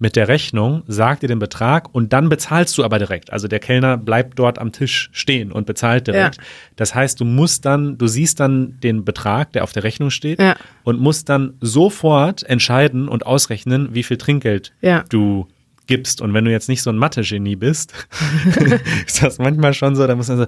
[0.05, 3.33] mit der Rechnung, sagt dir den Betrag und dann bezahlst du aber direkt.
[3.33, 6.35] Also der Kellner bleibt dort am Tisch stehen und bezahlt direkt.
[6.37, 6.43] Ja.
[6.75, 10.39] Das heißt, du musst dann, du siehst dann den Betrag, der auf der Rechnung steht
[10.39, 10.57] Ja.
[10.83, 15.03] und musst dann sofort entscheiden und ausrechnen, wie viel Trinkgeld Ja.
[15.09, 15.47] du
[15.87, 16.21] gibst.
[16.21, 17.93] Und wenn du jetzt nicht so ein Mathe-Genie bist,
[19.05, 20.45] ist das manchmal schon so, da muss man so,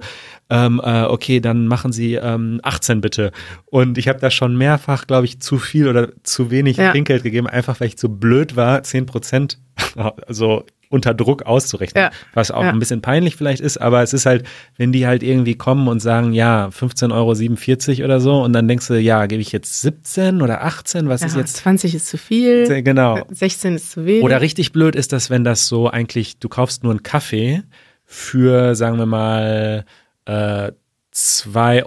[0.50, 3.32] ähm, äh, okay, dann machen Sie ähm, 18 bitte.
[3.66, 6.90] Und ich habe da schon mehrfach, glaube ich, zu viel oder zu wenig Ja.
[6.90, 9.58] Trinkgeld gegeben, einfach weil ich zu blöd war, 10 Prozent
[10.28, 12.04] so unter Druck auszurechnen.
[12.04, 12.10] Ja.
[12.34, 12.70] Was auch Ja.
[12.70, 14.44] ein bisschen peinlich vielleicht ist, aber es ist halt,
[14.76, 18.88] wenn die halt irgendwie kommen und sagen, ja, 15,47 Euro oder so, und dann denkst
[18.88, 22.16] du, ja, gebe ich jetzt 17 oder 18, was ist Ja, jetzt 20 ist zu
[22.18, 23.20] viel, genau.
[23.30, 24.22] 16 ist zu wenig.
[24.24, 27.62] Oder richtig blöd ist das, wenn das so eigentlich, du kaufst nur einen Kaffee
[28.04, 29.84] für, sagen wir mal,
[30.24, 30.72] äh,
[31.12, 31.84] 2,50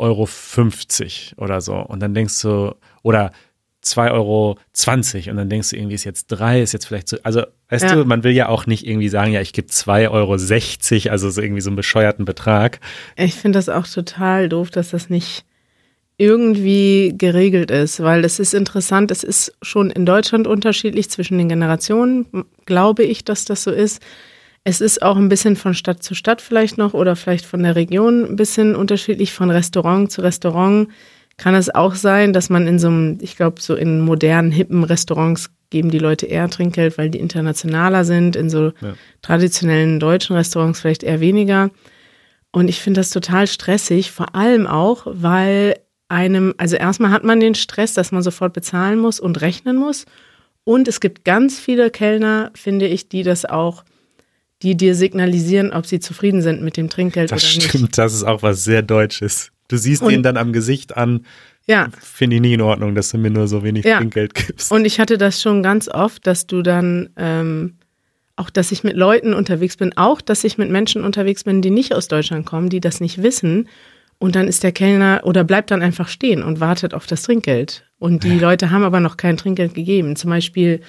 [1.38, 1.76] Euro oder so.
[1.76, 3.32] Und dann denkst du, oder
[3.84, 4.58] 2,20 Euro
[5.32, 7.18] und dann denkst du irgendwie, ist jetzt drei, ist jetzt vielleicht so.
[7.24, 7.96] Also, weißt Ja.
[7.96, 11.42] du, man will ja auch nicht irgendwie sagen, ja, ich gebe 2,60 Euro, also so
[11.42, 12.80] irgendwie so einen bescheuerten Betrag.
[13.16, 15.46] Ich finde das auch total doof, dass das nicht
[16.18, 21.50] irgendwie geregelt ist, weil es ist interessant, es ist schon in Deutschland unterschiedlich zwischen den
[21.50, 22.28] Generationen,
[22.66, 24.02] glaube ich, dass das so ist.
[24.64, 27.76] Es ist auch ein bisschen von Stadt zu Stadt vielleicht noch oder vielleicht von der
[27.76, 30.90] Region ein bisschen unterschiedlich, von Restaurant zu Restaurant.
[31.42, 34.84] Kann es auch sein, dass man in so einem, ich glaube, so in modernen, hippen
[34.84, 38.94] Restaurants geben die Leute eher Trinkgeld, weil die internationaler sind, in so Ja.
[39.24, 41.72] traditionellen deutschen Restaurants vielleicht eher weniger.
[42.52, 47.40] Und ich finde das total stressig, vor allem auch, weil einem, also erstmal hat man
[47.40, 50.06] den Stress, dass man sofort bezahlen muss und rechnen muss.
[50.64, 53.84] Und es gibt ganz viele Kellner, finde ich, die das auch,
[54.62, 57.70] die dir signalisieren, ob sie zufrieden sind mit dem Trinkgeld Das oder nicht.
[57.70, 59.51] stimmt, das ist auch was sehr Deutsches.
[59.72, 61.26] Du siehst Und- ihn dann am Gesicht an,
[61.68, 63.98] Ja, finde ich nie in Ordnung, dass du mir nur so wenig Ja.
[63.98, 64.72] Trinkgeld gibst.
[64.72, 67.76] Und ich hatte das schon ganz oft, dass du dann, ähm,
[68.36, 71.70] auch dass ich mit Leuten unterwegs bin, auch dass ich mit Menschen unterwegs bin, die
[71.70, 73.70] nicht aus Deutschland kommen, die das nicht wissen.
[74.18, 77.86] Und dann ist der Kellner oder bleibt dann einfach stehen und wartet auf das Trinkgeld.
[78.00, 80.16] Und die Leute haben aber noch kein Trinkgeld gegeben.
[80.16, 80.82] Zum Beispiel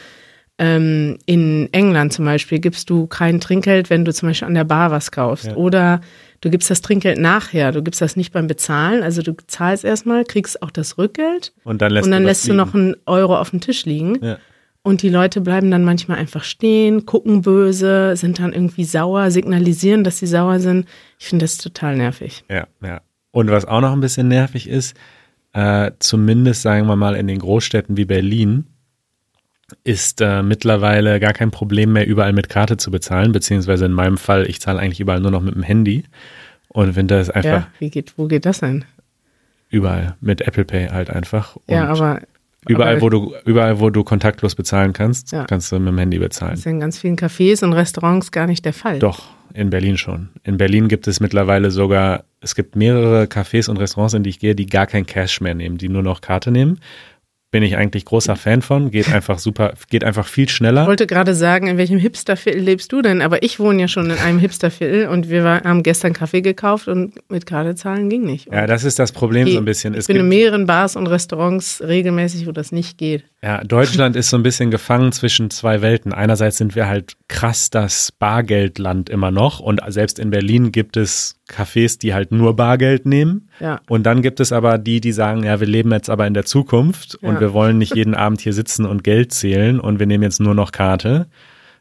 [0.58, 4.64] ähm, in England zum Beispiel gibst du kein Trinkgeld, wenn du zum Beispiel an der
[4.64, 5.46] Bar was kaufst.
[5.46, 5.54] Ja.
[5.56, 6.00] Oder
[6.42, 7.72] du gibst das Trinkgeld nachher.
[7.72, 9.02] Du gibst das nicht beim Bezahlen.
[9.02, 12.46] Also du zahlst erstmal, kriegst auch das Rückgeld Und dann lässt, und dann du lässt
[12.46, 14.22] du noch einen Euro auf dem Tisch liegen.
[14.22, 14.38] Ja.
[14.82, 20.02] Und die Leute bleiben dann manchmal einfach stehen, gucken böse, sind dann irgendwie sauer, signalisieren,
[20.02, 20.88] dass sie sauer sind.
[21.20, 22.44] Ich finde das total nervig.
[22.50, 23.00] Ja, ja.
[23.30, 24.96] Und was auch noch ein bisschen nervig ist,
[25.52, 28.66] äh, zumindest sagen wir mal in den Großstädten wie Berlin,
[29.84, 34.18] ist äh, mittlerweile gar kein Problem mehr, überall mit Karte zu bezahlen, beziehungsweise in meinem
[34.18, 36.04] Fall, ich zahle eigentlich überall nur noch mit dem Handy.
[36.68, 38.84] Und Winter ist einfach Ja, wie geht, wo geht das denn?
[39.70, 41.56] überall mit Apple Pay halt einfach.
[41.56, 42.20] Und ja, aber
[42.68, 45.44] überall, aber wo du, überall, wo du kontaktlos bezahlen kannst, Ja.
[45.44, 46.54] kannst du mit dem Handy das bezahlen.
[46.54, 48.98] ist ja in ganz vielen Cafés und Restaurants gar nicht der Fall.
[48.98, 49.22] Doch,
[49.54, 50.28] in Berlin schon.
[50.44, 54.38] In Berlin gibt es mittlerweile sogar, es gibt mehrere Cafés und Restaurants, in die ich
[54.38, 56.78] gehe, die gar kein Cash mehr nehmen, die nur noch Karte nehmen.
[57.52, 60.86] Bin ich eigentlich großer Fan von, geht einfach super, geht einfach viel Ich schneller.
[60.86, 63.20] wollte gerade sagen, in welchem Hipsterviertel lebst du denn?
[63.22, 66.88] Aber ich wohne ja schon in einem Hipsterviertel und wir war, haben gestern Kaffee gekauft
[66.88, 68.48] und mit Karte zahlen ging nicht.
[68.50, 69.92] Ja, das ist das Problem so ein bisschen.
[69.92, 73.24] Ich Es bin in gibt, mehreren Bars und Restaurants regelmäßig, wo das nicht geht.
[73.42, 76.14] ja, Deutschland ist so ein bisschen gefangen zwischen zwei Welten.
[76.14, 81.36] Einerseits sind wir halt krass das Bargeldland immer noch und selbst in Berlin gibt es
[81.50, 83.50] Cafés, die halt nur Bargeld nehmen.
[83.62, 83.80] Ja.
[83.88, 86.44] Und dann gibt es aber die, die sagen, ja, wir leben jetzt aber in der
[86.44, 87.40] Zukunft und Ja.
[87.40, 90.54] wir wollen nicht jeden Abend hier sitzen und Geld zählen und wir nehmen jetzt nur
[90.54, 91.26] noch Karte.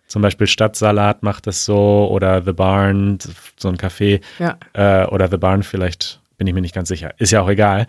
[0.08, 3.18] Zum Beispiel Stadtsalat macht das so oder The Barn,
[3.58, 4.58] so ein Café Ja.
[4.74, 7.14] äh, oder The Barn vielleicht, bin ich mir nicht ganz sicher.
[7.18, 7.88] Ist ja auch egal.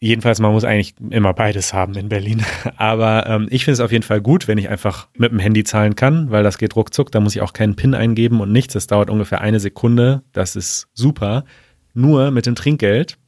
[0.00, 2.44] Jedenfalls, man muss eigentlich immer beides haben in Berlin.
[2.76, 5.64] Aber ähm, ich finde es auf jeden Fall gut, wenn ich einfach mit dem Handy
[5.64, 7.10] zahlen kann, weil das geht ruckzuck.
[7.10, 8.74] Da muss ich auch keinen PIN eingeben und nichts.
[8.74, 10.22] Das dauert ungefähr eine Sekunde.
[10.32, 11.44] Das ist super.
[11.98, 13.18] Nur mit dem Trinkgeld.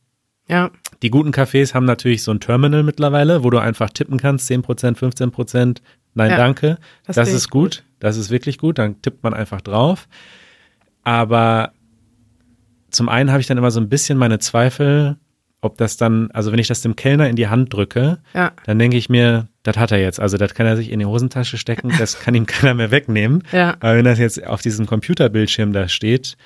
[0.48, 0.70] Ja.
[1.02, 4.96] Die guten Cafés haben natürlich so ein Terminal mittlerweile, wo du einfach tippen kannst, 10%,
[4.96, 5.78] 15%,
[6.14, 6.78] nein, Ja, danke.
[7.06, 7.85] das Das, ist ich gut.
[7.98, 8.78] Das ist wirklich gut.
[8.78, 10.09] Dann tippt man einfach drauf.
[11.02, 11.72] Aber
[12.90, 15.16] zum einen habe ich dann immer so ein bisschen meine Zweifel,
[15.61, 18.52] ob das dann, also wenn ich das dem Kellner in die Hand drücke, Ja.
[18.64, 20.18] dann denke ich mir, das hat er jetzt.
[20.20, 23.42] Also das kann er sich in die Hosentasche stecken, das kann ihm keiner mehr wegnehmen.
[23.52, 23.74] Ja.
[23.80, 26.37] Aber wenn das jetzt auf diesem Computerbildschirm da steht,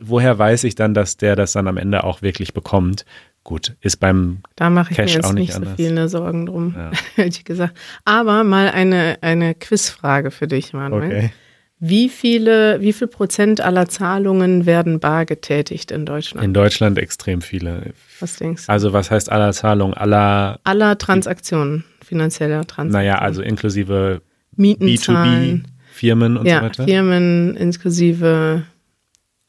[0.00, 3.04] woher weiß ich dann, dass der das dann am Ende auch wirklich bekommt?
[3.42, 6.46] Gut, ist beim Da mache ich Cash mir auch jetzt nicht nicht so viele Sorgen
[6.46, 6.90] drum, Ja.
[7.16, 7.76] ehrlich gesagt.
[8.04, 11.04] Aber mal eine, eine Quizfrage für dich, Manuel.
[11.04, 11.30] Okay.
[11.78, 16.42] Wie viele, wie viel Prozent aller Zahlungen werden bar getätigt in Deutschland?
[16.42, 17.92] In Deutschland extrem viele.
[18.20, 18.72] Was denkst du?
[18.72, 19.92] Also was heißt aller Zahlung?
[19.92, 22.92] Aller, Aller Transaktionen, finanzieller Transaktionen.
[22.92, 24.22] naja, also inklusive
[24.56, 25.68] Mieten B2B zahlen.
[25.92, 26.84] Firmen und ja, so weiter.
[26.84, 28.62] Firmen inklusive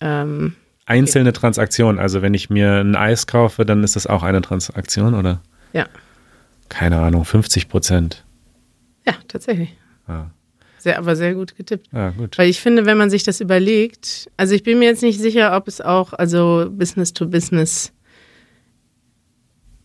[0.01, 0.53] ähm,
[0.85, 1.99] Einzelne Transaktionen.
[1.99, 5.41] Also wenn ich mir ein Eis kaufe, dann ist das auch eine Transaktion, oder?
[5.73, 5.87] ja,
[6.69, 8.23] Keine Ahnung, 50 Prozent.
[9.07, 9.75] ja, tatsächlich.
[10.07, 10.25] Ah,
[10.77, 11.87] Sehr, aber sehr gut getippt.
[11.93, 12.37] ah, gut.
[12.37, 15.55] Weil ich finde, wenn man sich das überlegt, also ich bin mir jetzt nicht sicher,
[15.57, 17.91] ob es auch also Business to Business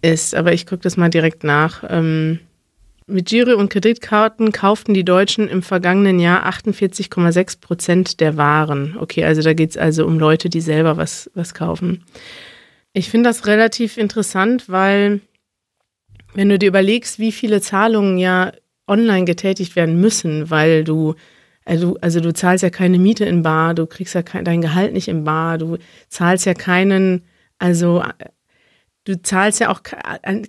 [0.02, 1.84] ist, aber ich gucke das mal direkt nach.
[1.88, 2.40] Ähm,
[3.10, 8.96] mit Giro und Kreditkarten kauften die Deutschen im vergangenen Jahr 48,6 Prozent der Waren.
[8.98, 12.04] Okay, also da geht es also um Leute, die selber was, was kaufen.
[12.92, 15.20] Ich finde das relativ interessant, weil
[16.34, 18.52] wenn du dir überlegst, wie viele Zahlungen ja
[18.86, 21.14] online getätigt werden müssen, weil du
[21.64, 24.92] also, also du zahlst ja keine Miete in Bar, du kriegst ja kein, dein Gehalt
[24.92, 25.76] nicht in Bar, du
[26.08, 27.22] zahlst ja keinen,
[27.58, 28.02] also
[29.04, 29.96] du zahlst ja auch ke-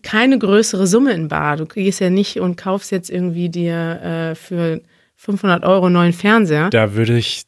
[0.04, 1.58] keine größere Summe in Bar.
[1.58, 4.82] Du gehst ja nicht und kaufst jetzt irgendwie dir äh, für
[5.16, 6.70] 500 Euro einen neuen Fernseher.
[6.70, 7.44] Da würde ich,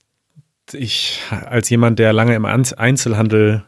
[0.72, 3.64] ich als jemand, der lange im Einzelhandel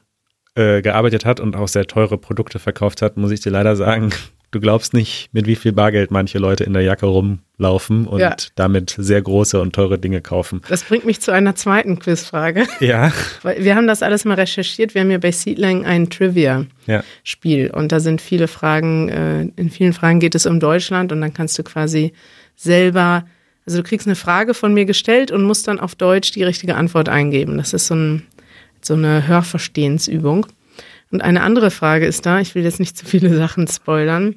[0.55, 4.11] äh, gearbeitet hat und auch sehr teure Produkte verkauft hat, muss ich dir leider sagen,
[4.55, 8.35] du glaubst nicht, mit wie viel Bargeld manche Leute in der Jacke rumlaufen und Ja.
[8.55, 10.61] damit sehr große und teure Dinge kaufen.
[10.69, 12.65] Das bringt mich zu einer zweiten Quizfrage.
[12.79, 13.11] Ja,
[13.57, 14.93] wir haben das alles mal recherchiert.
[14.95, 17.73] Wir haben ja bei Seedling ein Trivia-Spiel ja.
[17.73, 21.33] und da sind viele Fragen, äh, in vielen Fragen geht es um Deutschland und dann
[21.33, 22.13] kannst du quasi
[22.55, 23.25] selber,
[23.65, 26.75] also du kriegst eine Frage von mir gestellt und musst dann auf Deutsch die richtige
[26.75, 27.57] Antwort eingeben.
[27.57, 28.23] Das ist so, ein,
[28.81, 30.45] so eine Hörverstehensübung.
[31.11, 34.35] Und eine andere Frage ist da, ich will jetzt nicht zu viele Sachen spoilern.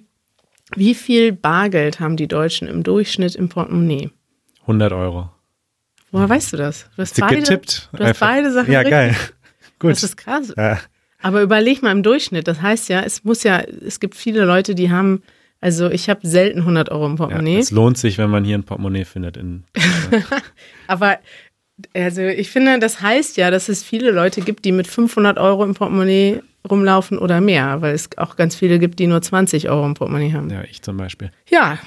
[0.77, 4.11] Wie viel Bargeld haben die Deutschen im Durchschnitt im Portemonnaie?
[4.63, 5.31] 100 Euro.
[6.11, 6.89] Woher weißt du das?
[6.97, 7.89] Du hast Sie beide, getippt.
[7.93, 8.29] Du hast Einfach.
[8.29, 8.91] beide Sachen Ja, richtig.
[8.93, 9.17] geil.
[9.79, 9.93] Gut.
[9.93, 10.53] Das ist krass.
[10.57, 10.79] ja.
[11.21, 12.47] Aber überleg mal im Durchschnitt.
[12.47, 15.23] Das heißt ja, es muss ja, es gibt viele Leute, die haben,
[15.61, 17.59] also ich habe selten 100 Euro im ja, Portemonnaie.
[17.59, 19.37] es lohnt sich, wenn man hier ein Portemonnaie findet.
[19.37, 19.65] In,
[20.87, 21.19] aber
[21.95, 25.65] also ich finde, das heißt ja, dass es viele Leute gibt, die mit 500 Euro
[25.65, 29.87] im Portemonnaie rumlaufen oder mehr, weil es auch ganz viele gibt, die nur 20 Euro
[29.87, 30.51] im Portemonnaie haben.
[30.51, 31.31] ja, ich zum Beispiel.
[31.49, 31.79] Ja.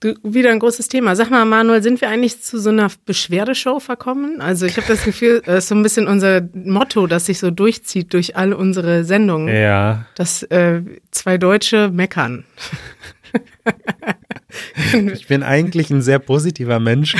[0.00, 1.14] Du, wieder ein großes Thema.
[1.14, 4.40] Sag mal, Manuel, sind wir eigentlich zu so einer Beschwerdeshow verkommen?
[4.40, 7.52] Also ich habe das Gefühl, das ist so ein bisschen unser Motto, das sich so
[7.52, 9.54] durchzieht durch all unsere Sendungen.
[9.54, 12.44] Ja, dass äh, zwei Deutsche meckern.
[15.14, 17.14] ich bin eigentlich ein sehr positiver Mensch,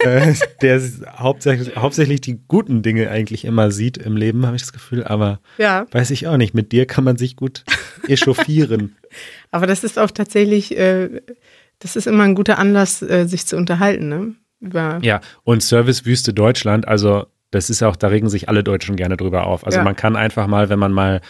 [0.00, 0.80] äh, der
[1.18, 5.04] hauptsächlich, hauptsächlich die guten Dinge eigentlich immer sieht im Leben, habe ich das Gefühl.
[5.04, 6.54] Aber Ja, weiß ich auch nicht.
[6.54, 7.64] Mit dir kann man sich gut
[8.08, 8.96] echauffieren.
[9.50, 11.20] aber das ist auch tatsächlich, äh,
[11.78, 14.34] das ist immer ein guter Anlass, äh, sich zu unterhalten, ne?
[14.60, 19.16] Über, Ja, und Servicewüste Deutschland, also das ist auch, da regen sich alle Deutschen gerne
[19.16, 19.66] drüber auf.
[19.66, 19.84] Also Ja.
[19.84, 21.20] man kann einfach mal, wenn man mal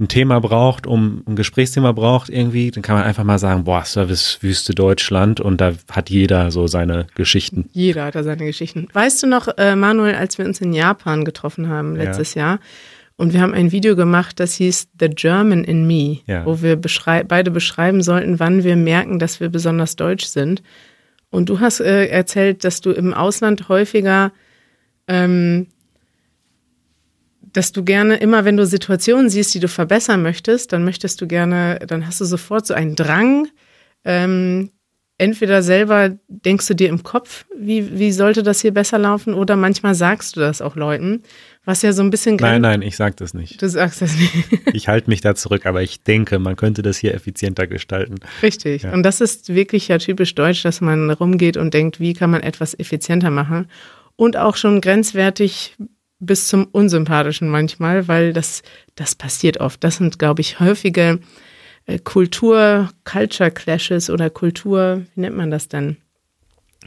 [0.00, 3.84] ein Thema braucht, um ein Gesprächsthema braucht irgendwie, dann kann man einfach mal sagen, boah,
[3.84, 7.68] Servicewüste Deutschland und da hat jeder so seine Geschichten.
[7.72, 8.88] Jeder hat da seine Geschichten.
[8.92, 12.58] Weißt du noch, äh, Manuel, als wir uns in Japan getroffen haben letztes Jahr
[13.16, 16.46] und wir haben ein Video gemacht, das hieß The German in Me, Ja.
[16.46, 20.62] wo wir beschrei beide beschreiben sollten, wann wir merken, dass wir besonders deutsch sind.
[21.30, 24.32] Und du hast äh, erzählt, dass du im Ausland häufiger,
[25.06, 25.68] ähm,
[27.52, 31.26] dass du gerne immer, wenn du Situationen siehst, die du verbessern möchtest, dann möchtest du
[31.26, 33.48] gerne, dann hast du sofort so einen Drang,
[34.04, 34.70] ähm,
[35.18, 39.54] entweder selber denkst du dir im Kopf, wie, wie sollte das hier besser laufen, oder
[39.54, 41.22] manchmal sagst du das auch Leuten,
[41.64, 43.62] was ja so ein bisschen Nein, nein, ich sag das nicht.
[43.62, 44.32] Du sagst das nicht.
[44.72, 48.16] Ich halte mich da zurück, aber ich denke, man könnte das hier effizienter gestalten.
[48.42, 48.82] Richtig.
[48.82, 48.92] Ja.
[48.92, 52.42] Und das ist wirklich ja typisch deutsch, dass man rumgeht und denkt, wie kann man
[52.42, 53.68] etwas effizienter machen.
[54.16, 55.76] Und auch schon grenzwertig
[56.22, 58.62] bis zum Unsympathischen manchmal, weil das,
[58.94, 59.82] das passiert oft.
[59.84, 61.18] Das sind, glaube ich, häufige
[61.86, 65.96] äh, Kultur, Culture Clashes oder Kultur, wie nennt man das denn?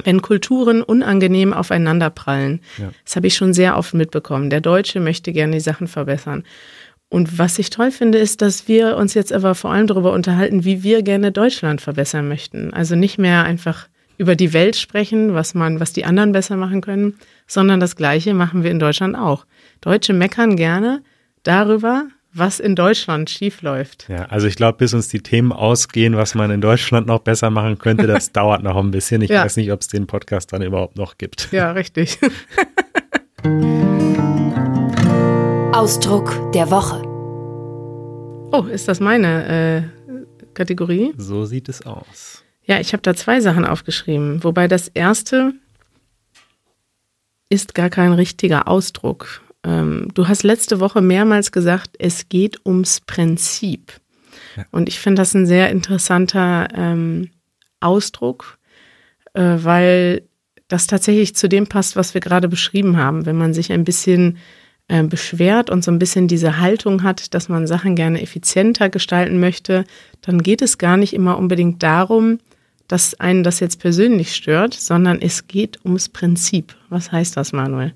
[0.04, 2.62] Wenn Kulturen unangenehm aufeinanderprallen.
[2.78, 2.92] Ja.
[3.04, 4.50] Das habe ich schon sehr oft mitbekommen.
[4.50, 6.44] Der Deutsche möchte gerne die Sachen verbessern.
[7.08, 10.66] Und was ich toll finde, ist, dass wir uns jetzt aber vor allem darüber unterhalten,
[10.66, 12.74] wie wir gerne Deutschland verbessern möchten.
[12.74, 16.82] Also nicht mehr einfach über die Welt sprechen, was man, was die anderen besser machen
[16.82, 17.16] können,
[17.48, 19.46] sondern das Gleiche machen wir in Deutschland auch.
[19.82, 21.02] Deutsche meckern gerne
[21.44, 24.08] darüber, was in Deutschland schiefläuft.
[24.10, 27.50] Ja, also ich glaube, bis uns die Themen ausgehen, was man in Deutschland noch besser
[27.50, 29.22] machen könnte, das dauert noch ein bisschen.
[29.22, 29.44] Ich Ja.
[29.46, 31.50] weiß nicht, ob es den Podcast dann überhaupt noch gibt.
[31.52, 32.18] Ja, richtig.
[35.74, 37.02] Ausdruck der Woche.
[38.52, 41.14] Oh, ist das meine äh, Kategorie?
[41.18, 42.44] So sieht es aus.
[42.66, 44.44] Ja, ich habe da zwei Sachen aufgeschrieben.
[44.44, 45.54] Wobei das erste
[47.50, 49.42] ist gar kein richtiger Ausdruck.
[49.64, 53.94] Ähm, du hast letzte Woche mehrmals gesagt, es geht ums Prinzip.
[54.58, 54.66] Ja.
[54.72, 57.30] Und ich finde das ein sehr interessanter ähm,
[57.80, 58.58] Ausdruck,
[59.34, 60.24] äh, weil
[60.68, 63.26] das tatsächlich zu dem passt, was wir gerade beschrieben haben.
[63.28, 64.38] Wenn man sich ein bisschen
[64.88, 69.40] äh, beschwert und so ein bisschen diese Haltung hat, dass man Sachen gerne effizienter gestalten
[69.40, 69.84] möchte,
[70.22, 72.40] dann geht es gar nicht immer unbedingt darum,
[72.88, 76.76] dass einen das jetzt persönlich stört, sondern es geht ums Prinzip.
[76.90, 77.94] Was heißt das, Manuel?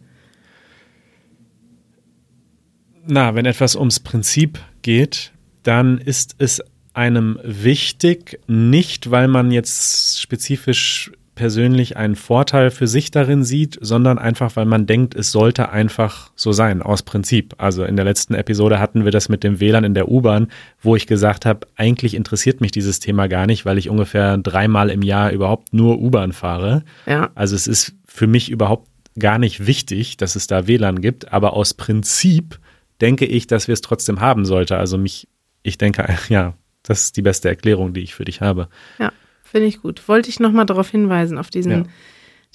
[3.05, 5.31] Na, wenn etwas ums Prinzip geht,
[5.63, 6.61] dann ist es
[6.93, 14.19] einem wichtig, nicht weil man jetzt spezifisch persönlich einen Vorteil für sich darin sieht, sondern
[14.19, 17.55] einfach, weil man denkt, es sollte einfach so sein, aus Prinzip.
[17.57, 20.49] Also in der letzten Episode hatten wir das mit dem WLAN in der U-Bahn,
[20.81, 24.89] wo ich gesagt habe, eigentlich interessiert mich dieses Thema gar nicht, weil ich ungefähr dreimal
[24.89, 26.83] im Jahr überhaupt nur U-Bahn fahre.
[27.05, 27.29] Ja.
[27.35, 31.53] Also es ist für mich überhaupt gar nicht wichtig, dass es da WLAN gibt, aber
[31.53, 32.59] aus Prinzip
[32.99, 34.75] denke ich, dass wir es trotzdem haben sollte.
[34.77, 35.29] Also mich,
[35.63, 38.67] ich denke, ja, das ist die beste Erklärung, die ich für dich habe.
[38.99, 39.13] Ja.
[39.49, 40.07] Finde ich gut.
[40.07, 41.83] Wollte ich nochmal darauf hinweisen, auf diesen, ja.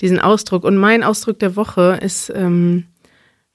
[0.01, 0.64] diesen Ausdruck.
[0.64, 2.84] Und mein Ausdruck der Woche ist ähm,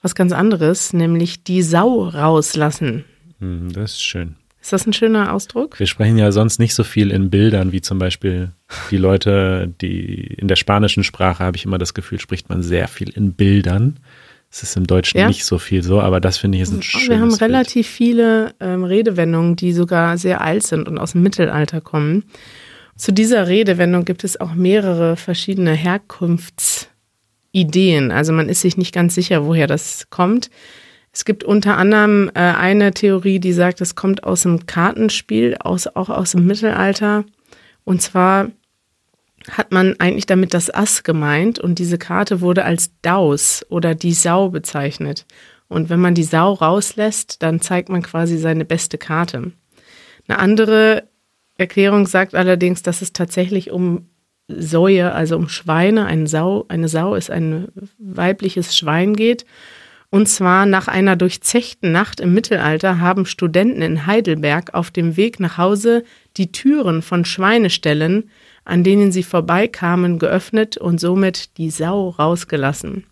[0.01, 3.05] was ganz anderes, nämlich die Sau rauslassen.
[3.39, 4.35] Hm, das ist schön.
[4.61, 5.79] Ist das ein schöner Ausdruck?
[5.79, 8.51] Wir sprechen ja sonst nicht so viel in Bildern, wie zum Beispiel
[8.91, 12.89] die Leute, die in der spanischen Sprache, habe ich immer das Gefühl, spricht man sehr
[12.89, 13.99] viel in Bildern.
[14.51, 15.27] Es ist im Deutschen ja?
[15.27, 17.41] nicht so viel so, aber das finde ich ist ein schönes Wir haben Bild.
[17.41, 22.25] relativ viele ähm, Redewendungen, die sogar sehr alt sind und aus dem Mittelalter kommen.
[22.99, 28.11] Zu dieser Redewendung gibt es auch mehrere verschiedene Herkunftsideen.
[28.11, 30.49] Also man ist sich nicht ganz sicher, woher das kommt.
[31.13, 35.87] Es gibt unter anderem äh, eine Theorie, die sagt, es kommt aus dem Kartenspiel, aus,
[35.87, 37.23] auch aus dem Mittelalter.
[37.85, 38.51] Und zwar
[39.49, 44.11] hat man eigentlich damit das Ass gemeint und diese Karte wurde als Daus oder die
[44.11, 45.25] Sau bezeichnet.
[45.69, 49.53] Und wenn man die Sau rauslässt, dann zeigt man quasi seine beste Karte.
[50.27, 51.07] Eine andere
[51.59, 54.07] Erklärung sagt allerdings, dass es tatsächlich um
[54.47, 59.45] Säue, also um Schweine, eine Sau, eine Sau ist ein weibliches Schwein geht.
[60.09, 65.39] Und zwar nach einer durchzechten Nacht im Mittelalter haben Studenten in Heidelberg auf dem Weg
[65.39, 66.03] nach Hause
[66.37, 68.31] die Türen von Schweineställen,
[68.65, 73.03] an denen sie vorbeikamen, geöffnet und somit die Sau rausgelassen.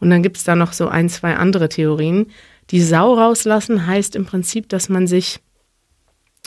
[0.00, 2.26] Und dann gibt es da noch so ein, zwei andere Theorien.
[2.70, 5.40] Die Sau rauslassen heißt im Prinzip, dass man sich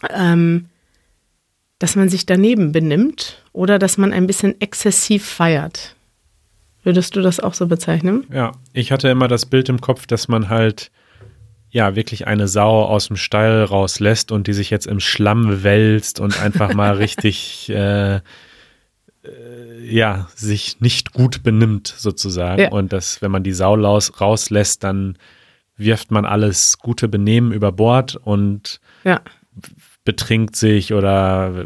[0.09, 0.65] ähm,
[1.80, 5.95] dass man sich daneben benimmt oder dass man ein bisschen exzessiv feiert.
[6.84, 8.25] Würdest du das auch so bezeichnen?
[8.32, 10.91] Ja, ich hatte immer das Bild im Kopf, dass man halt
[11.69, 16.19] ja wirklich eine Sau aus dem Stall rauslässt und die sich jetzt im Schlamm wälzt
[16.19, 18.21] und einfach mal richtig äh, äh,
[19.82, 22.69] ja sich nicht gut benimmt sozusagen ja.
[22.69, 25.17] und dass wenn man die Sau raus, rauslässt, dann
[25.75, 29.21] wirft man alles gute Benehmen über Bord und ja
[30.08, 31.66] betrinkt sich oder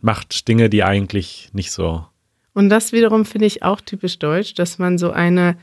[0.00, 2.06] macht Dinge, die eigentlich nicht so.
[2.54, 5.58] Und das wiederum finde ich auch typisch deutsch, dass man so eine,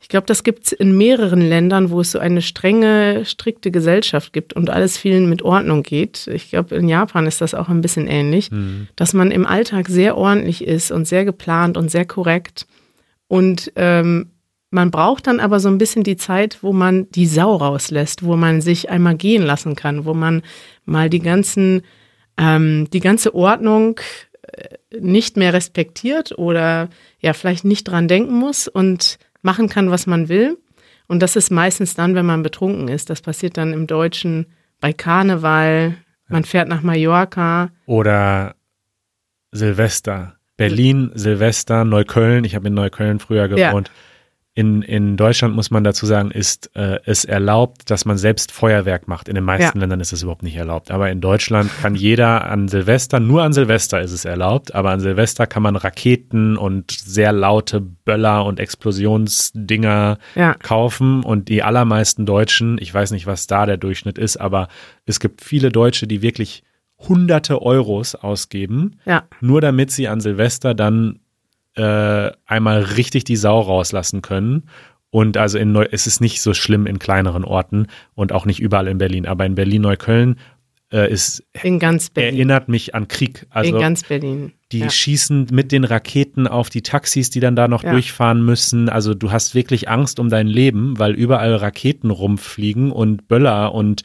[0.00, 4.32] ich glaube, das gibt es in mehreren Ländern, wo es so eine strenge, strikte Gesellschaft
[4.32, 6.26] gibt und alles vielen mit Ordnung geht.
[6.28, 8.88] Ich glaube, in Japan ist das auch ein bisschen ähnlich, mhm.
[8.96, 12.66] dass man im Alltag sehr ordentlich ist und sehr geplant und sehr korrekt.
[13.28, 14.30] Und ähm,
[14.74, 18.34] man braucht dann aber so ein bisschen die Zeit, wo man die Sau rauslässt, wo
[18.34, 20.42] man sich einmal gehen lassen kann, wo man
[20.84, 21.82] mal die ganzen,
[22.36, 24.00] ähm, die ganze Ordnung
[24.42, 26.88] äh, nicht mehr respektiert oder
[27.20, 30.58] ja vielleicht nicht dran denken muss und machen kann, was man will.
[31.06, 33.10] Und das ist meistens dann, wenn man betrunken ist.
[33.10, 34.46] Das passiert dann im Deutschen
[34.80, 35.94] bei Karneval.
[36.26, 37.70] Man fährt nach Mallorca.
[37.86, 38.56] Oder
[39.52, 40.34] Silvester.
[40.56, 42.44] Berlin, Silvester, Neukölln.
[42.44, 43.88] Ich habe in Neukölln früher gewohnt.
[43.88, 43.94] Ja.
[44.56, 49.08] In, in Deutschland muss man dazu sagen, ist äh, es erlaubt, dass man selbst Feuerwerk
[49.08, 49.28] macht.
[49.28, 49.80] In den meisten ja.
[49.80, 50.92] Ländern ist es überhaupt nicht erlaubt.
[50.92, 55.00] Aber in Deutschland kann jeder an Silvester, nur an Silvester ist es erlaubt, aber an
[55.00, 60.54] Silvester kann man Raketen und sehr laute Böller und Explosionsdinger ja.
[60.54, 61.24] kaufen.
[61.24, 64.68] Und die allermeisten Deutschen, ich weiß nicht, was da der Durchschnitt ist, aber
[65.04, 66.62] es gibt viele Deutsche, die wirklich
[67.08, 69.24] hunderte Euros ausgeben, ja.
[69.40, 71.18] nur damit sie an Silvester dann
[71.74, 74.64] äh, einmal richtig die Sau rauslassen können.
[75.10, 78.60] Und also in Neu es ist nicht so schlimm in kleineren Orten und auch nicht
[78.60, 80.36] überall in Berlin, aber in Berlin-Neukölln
[80.92, 82.34] äh, ist in ganz Berlin.
[82.34, 83.46] erinnert mich an Krieg.
[83.50, 84.52] Also in ganz Berlin.
[84.72, 84.90] Die ja.
[84.90, 87.92] schießen mit den Raketen auf die Taxis, die dann da noch ja.
[87.92, 88.88] durchfahren müssen.
[88.88, 94.02] Also du hast wirklich Angst um dein Leben, weil überall Raketen rumfliegen und Böller und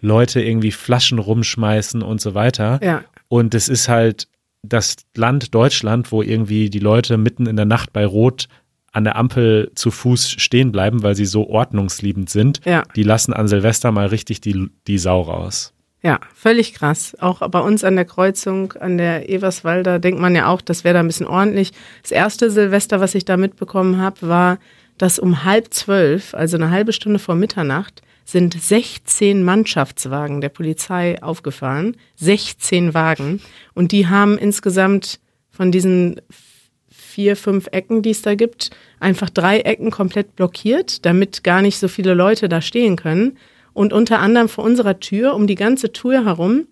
[0.00, 2.80] Leute irgendwie Flaschen rumschmeißen und so weiter.
[2.82, 3.04] Ja.
[3.28, 4.28] Und es ist halt
[4.62, 8.48] das Land Deutschland, wo irgendwie die Leute mitten in der Nacht bei Rot
[8.92, 12.82] an der Ampel zu Fuß stehen bleiben, weil sie so ordnungsliebend sind, ja.
[12.96, 15.74] die lassen an Silvester mal richtig die, die Sau raus.
[16.02, 17.16] Ja, völlig krass.
[17.20, 20.94] Auch bei uns an der Kreuzung, an der Everswalder, denkt man ja auch, das wäre
[20.94, 21.72] da ein bisschen ordentlich.
[22.02, 24.58] Das erste Silvester, was ich da mitbekommen habe, war,
[24.98, 31.22] dass um halb zwölf, also eine halbe Stunde vor Mitternacht, sind 16 Mannschaftswagen der Polizei
[31.22, 31.96] aufgefahren.
[32.16, 33.40] 16 Wagen.
[33.72, 35.20] Und die haben insgesamt
[35.50, 36.20] von diesen
[36.90, 38.70] vier, fünf Ecken, die es da gibt,
[39.00, 43.38] einfach drei Ecken komplett blockiert, damit gar nicht so viele Leute da stehen können
[43.72, 46.66] und unter anderem vor unserer Tür, um die ganze Tour herum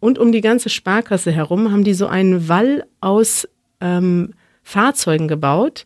[0.00, 3.48] und um die ganze Sparkasse herum, haben die so einen Wall aus
[3.80, 5.84] ähm, Fahrzeugen gebaut.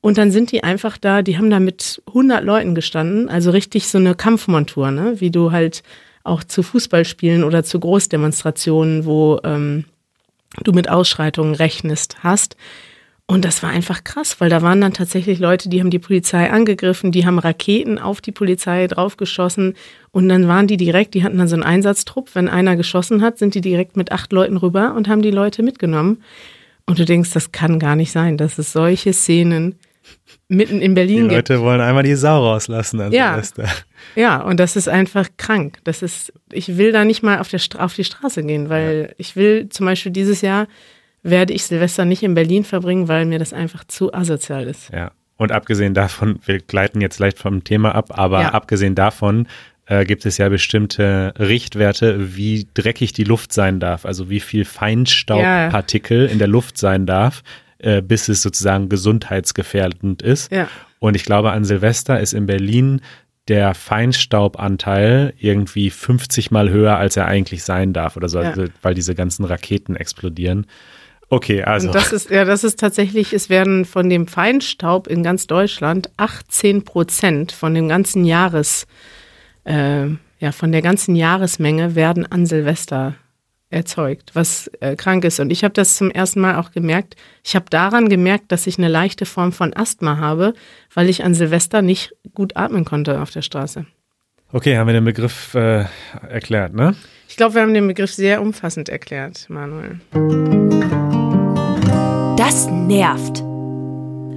[0.00, 3.88] Und dann sind die einfach da, die haben da mit 100 Leuten gestanden, also richtig
[3.88, 5.14] so eine Kampfmontur, ne?
[5.18, 5.82] wie du halt
[6.22, 9.84] auch zu Fußballspielen oder zu Großdemonstrationen, wo ähm,
[10.62, 12.56] du mit Ausschreitungen rechnest, hast.
[13.28, 16.48] Und das war einfach krass, weil da waren dann tatsächlich Leute, die haben die Polizei
[16.48, 19.74] angegriffen, die haben Raketen auf die Polizei draufgeschossen
[20.12, 23.38] und dann waren die direkt, die hatten dann so einen Einsatztrupp, wenn einer geschossen hat,
[23.38, 26.22] sind die direkt mit acht Leuten rüber und haben die Leute mitgenommen.
[26.86, 29.74] Und du denkst, das kann gar nicht sein, dass es solche Szenen
[30.48, 31.30] mitten in Berlin gibt.
[31.30, 31.64] Die Leute gibt.
[31.64, 33.30] wollen einmal die Sau rauslassen an ja.
[33.30, 33.68] Silvester.
[34.14, 35.78] Ja, und das ist einfach krank.
[35.84, 39.14] Das ist, ich will da nicht mal auf, der, auf die Straße gehen, weil ja.
[39.18, 40.68] ich will zum Beispiel dieses Jahr
[41.22, 44.90] werde ich Silvester nicht in Berlin verbringen, weil mir das einfach zu asozial ist.
[44.92, 45.10] Ja.
[45.36, 48.48] Und abgesehen davon, wir gleiten jetzt leicht vom Thema ab, aber ja.
[48.50, 49.48] abgesehen davon
[49.86, 54.64] äh, gibt es ja bestimmte Richtwerte, wie dreckig die Luft sein darf, also wie viel
[54.64, 56.30] Feinstaubpartikel ja.
[56.30, 57.42] in der Luft sein darf,
[57.78, 60.52] äh, bis es sozusagen gesundheitsgefährdend ist.
[60.52, 60.68] Ja.
[60.98, 63.00] Und ich glaube, an Silvester ist in Berlin
[63.48, 68.50] der Feinstaubanteil irgendwie 50 mal höher, als er eigentlich sein darf oder so, ja.
[68.50, 70.66] also, weil diese ganzen Raketen explodieren.
[71.28, 71.88] Okay, also.
[71.88, 76.10] Und das ist, ja, das ist tatsächlich, es werden von dem Feinstaub in ganz Deutschland
[76.16, 78.86] 18 Prozent von dem ganzen Jahres,
[79.64, 80.06] äh,
[80.38, 83.14] ja, von der ganzen Jahresmenge werden an Silvester
[83.76, 85.38] erzeugt, was äh, krank ist.
[85.38, 87.14] Und ich habe das zum ersten Mal auch gemerkt.
[87.44, 90.54] Ich habe daran gemerkt, dass ich eine leichte Form von Asthma habe,
[90.94, 93.86] weil ich an Silvester nicht gut atmen konnte auf der Straße.
[94.52, 95.84] Okay, haben wir den Begriff äh,
[96.28, 96.94] erklärt, ne?
[97.28, 100.00] Ich glaube, wir haben den Begriff sehr umfassend erklärt, Manuel.
[102.36, 103.42] Das nervt.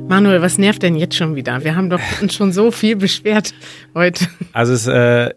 [0.10, 1.64] Manuel, was nervt denn jetzt schon wieder?
[1.64, 3.54] Wir haben doch uns schon so viel beschwert
[3.94, 4.28] heute.
[4.52, 5.30] Also es, äh,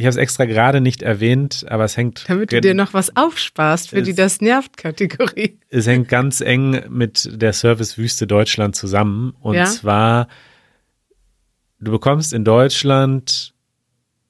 [0.00, 2.24] ich habe es extra gerade nicht erwähnt, aber es hängt.
[2.26, 5.58] Damit du dir noch was aufsparst für die Das nervt-Kategorie.
[5.68, 9.34] Es hängt ganz eng mit der Servicewüste Deutschland zusammen.
[9.40, 9.66] Und ja?
[9.66, 10.28] zwar,
[11.80, 13.52] du bekommst in Deutschland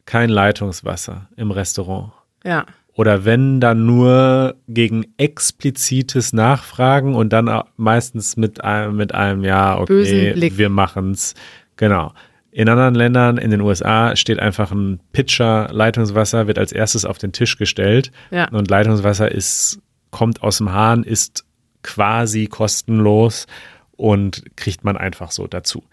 [0.07, 2.15] kein Leitungswasser im Restaurant.
[2.45, 2.67] Ja.
[2.95, 9.79] Oder wenn dann nur gegen explizites Nachfragen und dann meistens mit einem, mit einem Ja,
[9.79, 11.37] okay, wir machen's.
[11.77, 12.13] Genau.
[12.53, 17.19] In anderen Ländern, in den USA, steht einfach ein Pitcher Leitungswasser, wird als erstes auf
[17.19, 18.11] den Tisch gestellt.
[18.31, 18.49] Ja.
[18.49, 19.81] Und Leitungswasser ist,
[20.11, 21.45] kommt aus dem Hahn, ist
[21.83, 23.47] quasi kostenlos
[23.93, 25.85] und kriegt man einfach so dazu.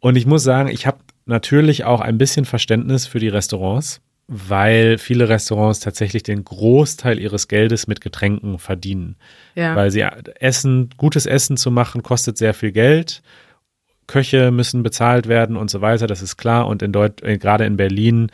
[0.00, 4.98] Und ich muss sagen, ich habe natürlich auch ein bisschen Verständnis für die Restaurants weil
[4.98, 9.16] viele Restaurants tatsächlich den Großteil ihres Geldes mit Getränken verdienen.
[9.54, 9.74] Ja.
[9.74, 10.02] Weil sie
[10.38, 13.22] Essen, gutes Essen zu machen, kostet sehr viel Geld.
[14.08, 16.66] Köche müssen bezahlt werden und so weiter, das ist klar.
[16.66, 18.32] Und in Deut äh, gerade in Berlin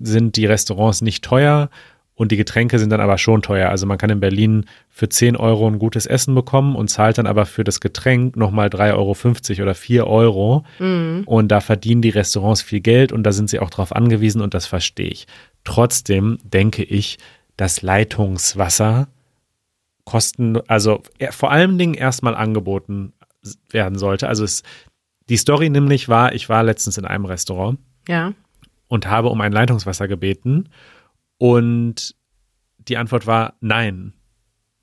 [0.00, 1.70] sind die Restaurants nicht teuer
[2.18, 3.70] und die Getränke sind dann aber schon teuer.
[3.70, 7.28] Also man kann in Berlin für 10 Euro ein gutes Essen bekommen und zahlt dann
[7.28, 10.64] aber für das Getränk nochmal 3,50 Euro oder 4 Euro.
[10.80, 11.22] Mhm.
[11.26, 14.52] Und da verdienen die Restaurants viel Geld und da sind sie auch drauf angewiesen und
[14.52, 15.28] das verstehe ich.
[15.62, 17.18] Trotzdem denke ich,
[17.56, 19.06] dass Leitungswasser
[20.04, 23.12] kosten, also vor allen Dingen erstmal angeboten
[23.70, 24.28] werden sollte.
[24.28, 24.62] Also es,
[25.28, 27.78] die Story nämlich war, ich war letztens in einem Restaurant.
[28.08, 28.32] Ja.
[28.88, 30.70] Und habe um ein Leitungswasser gebeten
[31.36, 32.16] und
[32.78, 34.14] die Antwort war nein.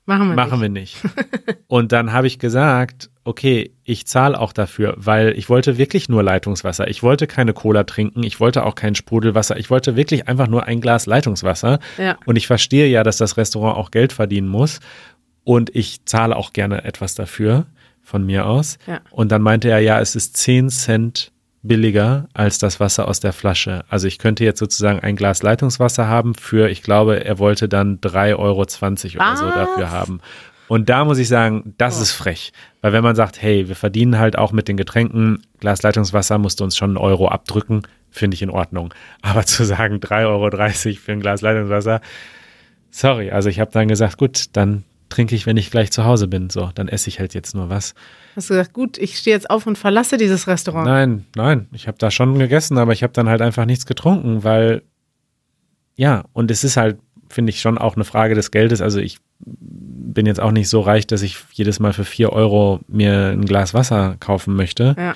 [0.04, 1.02] Machen wir Machen nicht.
[1.02, 1.58] wir nicht.
[1.66, 6.22] und dann habe ich gesagt, okay, ich zahle auch dafür, weil ich wollte wirklich nur
[6.22, 6.86] Leitungswasser.
[6.86, 9.56] Ich wollte keine Cola trinken, ich wollte auch kein Sprudelwasser.
[9.56, 11.80] Ich wollte wirklich einfach nur ein Glas Leitungswasser.
[11.98, 12.16] Ja.
[12.24, 14.78] Und ich verstehe ja, dass das Restaurant auch Geld verdienen muss.
[15.42, 17.66] Und ich zahle auch gerne etwas dafür
[18.06, 18.78] von mir aus.
[18.86, 19.00] Ja.
[19.10, 21.32] Und dann meinte er, ja, es ist 10 Cent
[21.62, 23.84] billiger als das Wasser aus der Flasche.
[23.88, 27.98] Also ich könnte jetzt sozusagen ein Glas Leitungswasser haben für, ich glaube, er wollte dann
[27.98, 30.20] 3,20 Euro oder so dafür haben.
[30.68, 32.02] Und da muss ich sagen, das oh.
[32.02, 32.52] ist frech.
[32.80, 36.60] Weil wenn man sagt, hey, wir verdienen halt auch mit den Getränken, Glas Leitungswasser musst
[36.60, 38.94] du uns schon einen Euro abdrücken, finde ich in Ordnung.
[39.22, 42.00] Aber zu sagen 3,30 Euro für ein Glas Leitungswasser,
[42.90, 43.32] sorry.
[43.32, 46.50] Also ich habe dann gesagt, gut, dann trinke ich, wenn ich gleich zu Hause bin.
[46.50, 47.94] So, dann esse ich halt jetzt nur was.
[48.34, 50.86] Hast du gesagt, gut, ich stehe jetzt auf und verlasse dieses Restaurant?
[50.86, 54.44] Nein, nein, ich habe da schon gegessen, aber ich habe dann halt einfach nichts getrunken,
[54.44, 54.82] weil
[55.96, 56.98] ja, und es ist halt,
[57.28, 58.82] finde ich, schon auch eine Frage des Geldes.
[58.82, 62.80] Also ich bin jetzt auch nicht so reich, dass ich jedes Mal für vier Euro
[62.86, 64.94] mir ein Glas Wasser kaufen möchte.
[64.98, 65.14] Ja.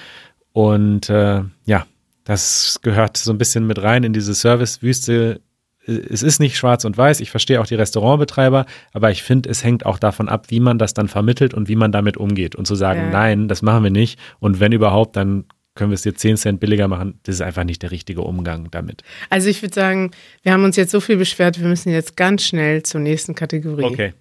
[0.52, 1.86] Und äh, ja,
[2.24, 5.40] das gehört so ein bisschen mit rein in diese Servicewüste.
[5.86, 7.20] Es ist nicht schwarz und weiß.
[7.20, 10.78] Ich verstehe auch die Restaurantbetreiber, aber ich finde, es hängt auch davon ab, wie man
[10.78, 12.54] das dann vermittelt und wie man damit umgeht.
[12.54, 13.10] Und zu sagen, Ja.
[13.10, 14.18] nein, das machen wir nicht.
[14.40, 17.18] Und wenn überhaupt, dann können wir es dir 10 Cent billiger machen.
[17.22, 19.02] Das ist einfach nicht der richtige Umgang damit.
[19.30, 20.10] Also ich würde sagen,
[20.42, 23.84] wir haben uns jetzt so viel beschwert, wir müssen jetzt ganz schnell zur nächsten Kategorie.
[23.84, 24.12] Okay.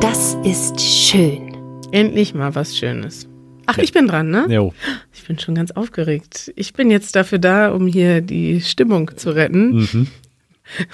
[0.00, 1.54] Das ist schön.
[1.92, 3.29] Endlich mal was Schönes.
[3.72, 4.46] Ach, ich bin dran, ne?
[4.48, 4.74] Jo.
[5.12, 6.52] Ich bin schon ganz aufgeregt.
[6.56, 9.76] Ich bin jetzt dafür da, um hier die Stimmung zu retten.
[9.92, 10.06] Mhm.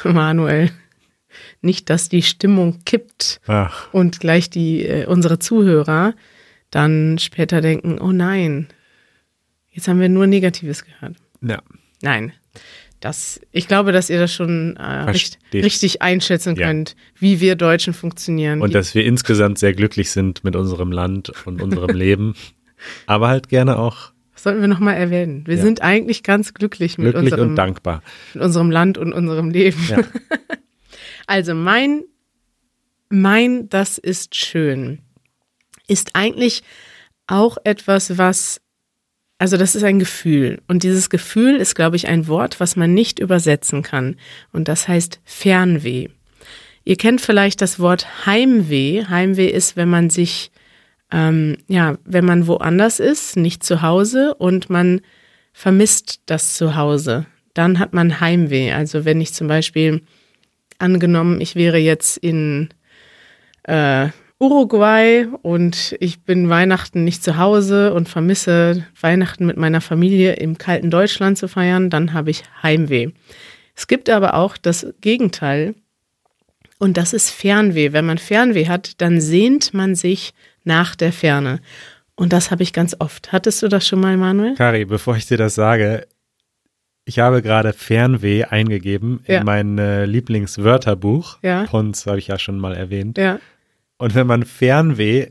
[0.05, 0.71] Manuel.
[1.61, 6.15] Nicht, dass die Stimmung kippt Ach, und gleich die äh, unsere Zuhörer
[6.71, 8.69] dann später denken, oh nein,
[9.71, 11.17] jetzt haben wir nur Negatives gehört.
[11.43, 11.63] ja.
[12.03, 12.33] Nein.
[13.01, 15.65] Das, ich glaube, dass ihr das schon äh, richt, Versteht.
[15.65, 16.67] richtig einschätzen Ja.
[16.67, 18.63] könnt, wie wir Deutschen funktionieren.
[18.63, 22.35] Und dass wir insgesamt sehr glücklich sind mit unserem Land und unserem Leben.
[23.07, 25.45] Aber halt gerne auch das sollten wir nochmal erwähnen.
[25.47, 25.63] Wir Ja.
[25.63, 28.03] sind eigentlich ganz glücklich mit, glücklich unserem, und dankbar.
[28.35, 29.83] mit unserem Land und unserem Leben.
[29.89, 29.99] Ja.
[31.27, 32.05] Also mein,
[33.09, 35.01] mein, das ist schön,
[35.89, 36.63] ist eigentlich
[37.27, 38.61] auch etwas, was,
[39.39, 40.61] also das ist ein Gefühl.
[40.69, 44.17] Und dieses Gefühl ist, glaube ich, ein Wort, was man nicht übersetzen kann.
[44.53, 46.09] Und das heißt Fernweh.
[46.85, 49.05] Ihr kennt vielleicht das Wort Heimweh.
[49.07, 50.53] Heimweh ist, wenn man sich,
[51.13, 55.01] ähm, ja, wenn man woanders ist, nicht zu Hause und man
[55.53, 57.27] vermisst das Zuhause.
[57.55, 58.73] Dann hat man Heimweh.
[58.73, 60.03] Also wenn ich zum Beispiel
[60.79, 62.69] angenommen, ich wäre jetzt in
[63.63, 70.35] äh, Uruguay und ich bin Weihnachten nicht zu Hause und vermisse Weihnachten mit meiner Familie
[70.35, 73.13] im kalten Deutschland zu feiern, dann habe ich Heimweh.
[73.75, 75.75] Es gibt aber auch das Gegenteil
[76.79, 77.93] und das ist Fernweh.
[77.93, 80.35] Wenn man Fernweh hat, dann sehnt man sich
[80.67, 81.61] nach der Ferne.
[82.15, 83.33] Und das habe ich ganz oft.
[83.33, 84.55] Hattest du das schon mal, Manuel?
[84.55, 86.07] Kari, bevor ich dir das sage,
[87.05, 89.39] ich habe gerade Fernweh eingegeben Ja.
[89.41, 91.39] in mein äh, Lieblingswörterbuch.
[91.43, 91.65] Ja.
[91.65, 93.19] Pons habe ich ja schon mal erwähnt.
[93.19, 93.39] Ja.
[93.99, 95.29] Und wenn man Fernweh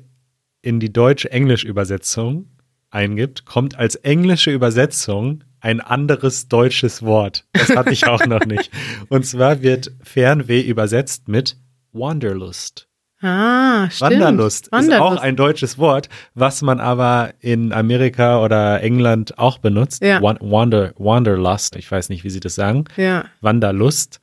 [0.62, 2.48] in die deutsch-englisch-Übersetzung
[2.90, 7.46] eingibt, kommt als englische Übersetzung ein anderes deutsches Wort.
[7.54, 8.72] Das hatte ich auch noch nicht.
[9.10, 11.58] Und zwar wird Fernweh übersetzt mit
[11.92, 12.88] Wanderlust.
[13.22, 14.12] Ah, stimmt.
[14.12, 14.92] Wanderlust, Wanderlust.
[14.98, 20.04] ist auch ein deutsches Wort, was man aber in Amerika oder England auch benutzt.
[20.04, 20.22] Ja.
[20.22, 22.86] Wan- Wander, Wanderlust, ich weiß nicht, wie sie das sagen.
[22.98, 23.26] Ja.
[23.42, 24.20] Wanderlust.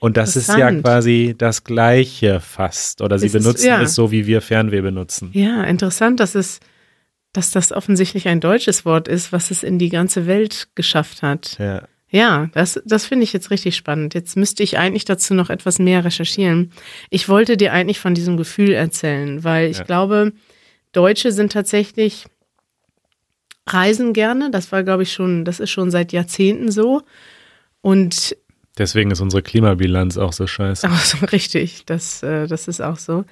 [0.00, 3.00] Und das ist ja quasi das Gleiche fast.
[3.00, 3.80] Oder sie Es ist- benutzen ja.
[3.80, 5.30] es so, wie wir Fernweh benutzen.
[5.32, 6.60] Ja, interessant, dass es,
[7.32, 11.56] dass das offensichtlich ein deutsches Wort ist, was es in die ganze Welt geschafft hat.
[11.58, 11.82] Ja.
[12.14, 14.14] Ja, das, das finde ich jetzt richtig spannend.
[14.14, 16.70] Jetzt müsste ich eigentlich dazu noch etwas mehr recherchieren.
[17.10, 19.82] Ich wollte dir eigentlich von diesem Gefühl erzählen, weil ich Ja.
[19.82, 20.32] glaube,
[20.92, 22.26] Deutsche sind tatsächlich
[23.66, 24.52] reisen gerne.
[24.52, 27.02] Das war, glaube ich, schon, das ist schon seit Jahrzehnten so.
[27.80, 28.36] Und
[28.78, 30.86] Deswegen ist unsere Klimabilanz auch so scheiße.
[30.90, 33.24] Auch so richtig, das, äh, das ist auch so.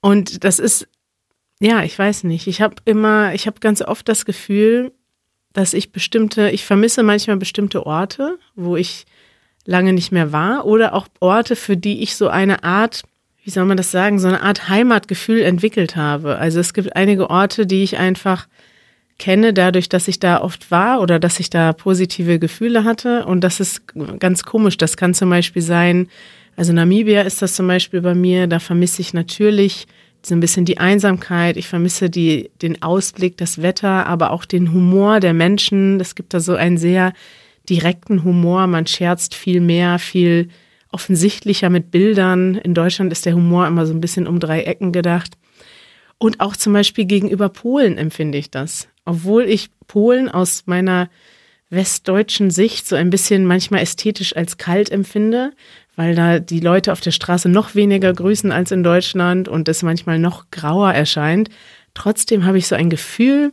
[0.00, 0.88] Und das ist,
[1.60, 2.46] ja, ich weiß nicht.
[2.46, 4.92] Ich habe immer, ich habe ganz oft das Gefühl,
[5.52, 9.04] dass ich bestimmte, ich vermisse manchmal bestimmte Orte, wo ich
[9.64, 13.02] lange nicht mehr war, oder auch Orte, für die ich so eine Art,
[13.44, 16.38] wie soll man das sagen, so eine Art Heimatgefühl entwickelt habe.
[16.38, 18.48] Also es gibt einige Orte, die ich einfach
[19.18, 23.24] kenne, dadurch, dass ich da oft war oder dass ich da positive Gefühle hatte.
[23.24, 23.82] Und das ist
[24.18, 24.76] ganz komisch.
[24.76, 26.08] Das kann zum Beispiel sein,
[26.56, 29.86] also Namibia ist das zum Beispiel bei mir, da vermisse ich natürlich
[30.26, 34.72] so ein bisschen die Einsamkeit, ich vermisse die, den Ausblick, das Wetter, aber auch den
[34.72, 36.00] Humor der Menschen.
[36.00, 37.12] Es gibt da so einen sehr
[37.68, 40.48] direkten Humor, man scherzt viel mehr, viel
[40.90, 42.56] offensichtlicher mit Bildern.
[42.56, 45.36] In Deutschland ist der Humor immer so ein bisschen um drei Ecken gedacht.
[46.18, 48.88] Und auch zum Beispiel gegenüber Polen empfinde ich das.
[49.04, 51.08] Obwohl ich Polen aus meiner
[51.70, 55.52] westdeutschen Sicht so ein bisschen manchmal ästhetisch als kalt empfinde,
[55.96, 59.82] weil da die Leute auf der Straße noch weniger grüßen als in Deutschland und es
[59.82, 61.50] manchmal noch grauer erscheint.
[61.94, 63.52] Trotzdem habe ich so ein Gefühl,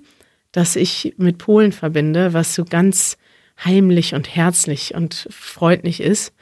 [0.52, 3.18] das ich mit Polen verbinde, was so ganz
[3.64, 6.34] heimlich und herzlich und freundlich ist.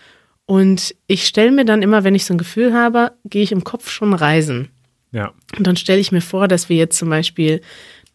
[0.45, 3.63] Und ich stelle mir dann immer, wenn ich so ein Gefühl habe, gehe ich im
[3.63, 4.69] Kopf schon reisen.
[5.11, 5.33] Ja.
[5.57, 7.61] Und dann stelle ich mir vor, dass wir jetzt zum Beispiel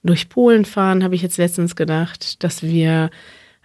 [0.02, 3.10] durch Polen fahren, habe ich jetzt letztens gedacht, dass wir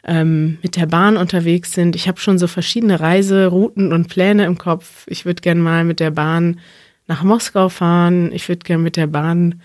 [0.04, 1.96] ähm, mit der Bahn unterwegs sind.
[1.96, 5.06] Ich habe schon so verschiedene Reiserouten und Pläne im Kopf.
[5.08, 6.60] Ich würde gern mal mit der Bahn
[7.08, 8.32] nach Moskau fahren.
[8.32, 9.62] Ich würde gern mit der Bahn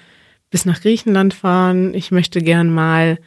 [0.50, 1.94] bis nach Griechenland fahren.
[1.94, 3.18] Ich möchte gern mal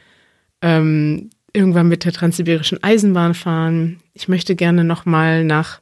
[0.62, 3.98] ähm, irgendwann mit der transsibirischen Eisenbahn fahren.
[4.14, 5.80] Ich möchte gerne nochmal nach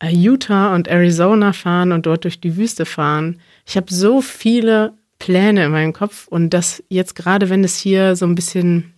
[0.00, 3.40] äh, Utah und Arizona fahren und dort durch die Wüste fahren.
[3.66, 8.16] Ich habe so viele Pläne in meinem Kopf und das jetzt gerade, wenn es hier
[8.16, 8.94] so ein bisschen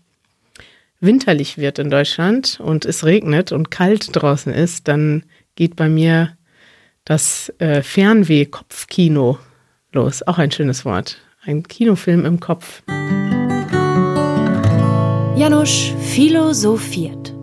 [1.03, 5.25] winterlich wird in Deutschland und es regnet und kalt draußen ist, dann
[5.57, 6.37] geht bei mir
[7.05, 9.39] das äh, Fernweh-Kopfkino
[9.93, 10.23] los.
[10.27, 11.19] Auch ein schönes Wort.
[11.45, 12.83] Ein Kinofilm im Kopf.
[15.37, 17.35] Janusz philosophiert.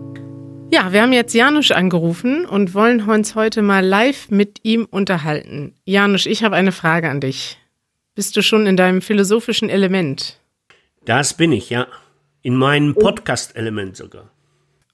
[0.72, 5.74] Ja, wir haben jetzt Janusz angerufen und wollen uns heute mal live mit ihm unterhalten.
[5.84, 7.58] Janusz, ich habe eine Frage an dich.
[8.14, 10.40] Bist du schon in deinem philosophischen Element?
[11.04, 11.86] Das bin ich, ja.
[12.42, 14.30] In meinem Podcast-Element sogar.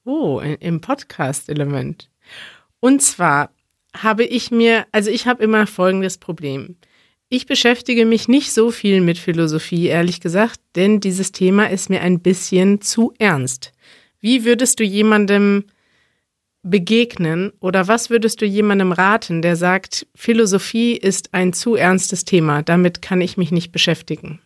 [0.04, 2.10] Oh, im Podcast-Element.
[2.80, 3.50] Und zwar
[3.94, 6.76] habe ich mir, also ich habe immer folgendes Problem.
[7.28, 12.00] Ich beschäftige mich nicht so viel mit Philosophie, ehrlich gesagt, denn dieses Thema ist mir
[12.02, 13.72] ein bisschen zu ernst.
[14.20, 15.64] Wie würdest du jemandem
[16.62, 22.62] begegnen oder was würdest du jemandem raten, der sagt, Philosophie ist ein zu ernstes Thema,
[22.62, 24.40] damit kann ich mich nicht beschäftigen?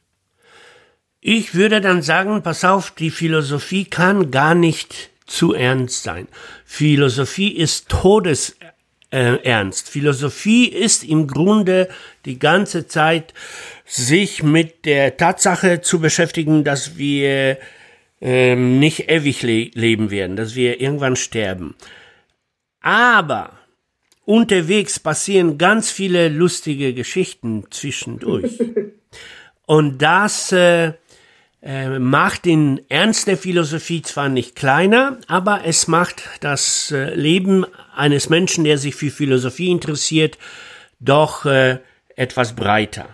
[1.20, 6.28] Ich würde dann sagen, pass auf, die Philosophie kann gar nicht zu ernst sein.
[6.64, 8.56] Philosophie ist Todes
[9.10, 9.70] äh.
[9.72, 11.88] Philosophie ist im Grunde
[12.24, 13.34] die ganze Zeit
[13.84, 17.58] sich mit der Tatsache zu beschäftigen, dass wir
[18.20, 21.74] äh, nicht ewig le leben werden, dass wir irgendwann sterben.
[22.80, 23.58] Aber
[24.24, 28.58] unterwegs passieren ganz viele lustige Geschichten zwischendurch.
[29.66, 30.94] Und das äh,
[31.62, 37.66] äh, macht den Ernst der Philosophie zwar nicht kleiner, aber es macht das äh, Leben
[37.94, 40.38] eines Menschen, der sich für Philosophie interessiert,
[41.00, 41.78] doch äh,
[42.16, 43.08] etwas breiter.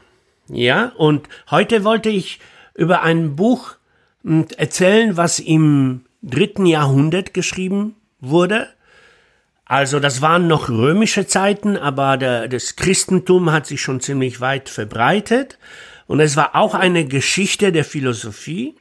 [0.49, 2.39] Ja, und heute wollte ich
[2.75, 3.75] über ein Buch
[4.23, 8.69] hm, erzählen, was im dritten Jahrhundert geschrieben wurde.
[9.65, 14.69] Also das waren noch römische Zeiten, aber der, das Christentum hat sich schon ziemlich weit
[14.69, 15.59] verbreitet.
[16.07, 18.77] Und es war auch eine Geschichte der Philosophie,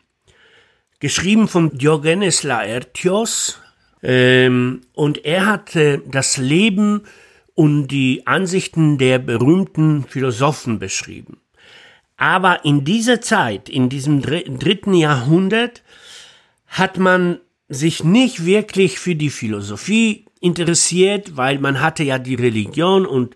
[0.99, 3.59] geschrieben von Diogenes Laertios.
[4.03, 7.03] Ähm, und er hatte das Leben
[7.55, 11.37] und die Ansichten der berühmten Philosophen beschrieben.
[12.17, 15.83] Aber in dieser Zeit, in diesem dritten Jahrhundert,
[16.67, 23.05] hat man sich nicht wirklich für die Philosophie interessiert, weil man hatte ja die Religion
[23.05, 23.35] und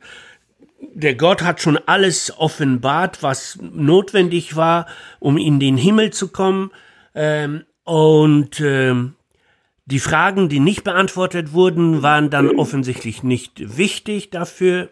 [0.82, 4.88] der Gott hat schon alles offenbart, was notwendig war,
[5.20, 6.72] um in den Himmel zu kommen.
[7.16, 9.16] Ähm, und ähm,
[9.86, 14.90] die Fragen, die nicht beantwortet wurden, waren dann offensichtlich nicht wichtig dafür.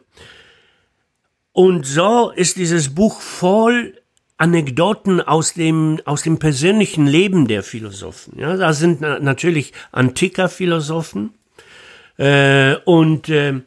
[1.52, 3.94] Und so ist dieses Buch voll
[4.38, 8.40] Anekdoten aus dem, aus dem persönlichen Leben der Philosophen.
[8.40, 11.34] Ja, da sind na natürlich antiker Philosophen.
[12.18, 13.62] Äh, und äh,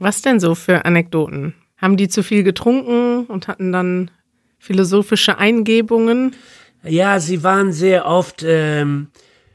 [0.00, 1.54] was denn so für Anekdoten?
[1.76, 4.10] Haben die zu viel getrunken und hatten dann
[4.58, 6.34] philosophische Eingebungen?
[6.82, 9.08] Ja, sie waren sehr oft, ähm,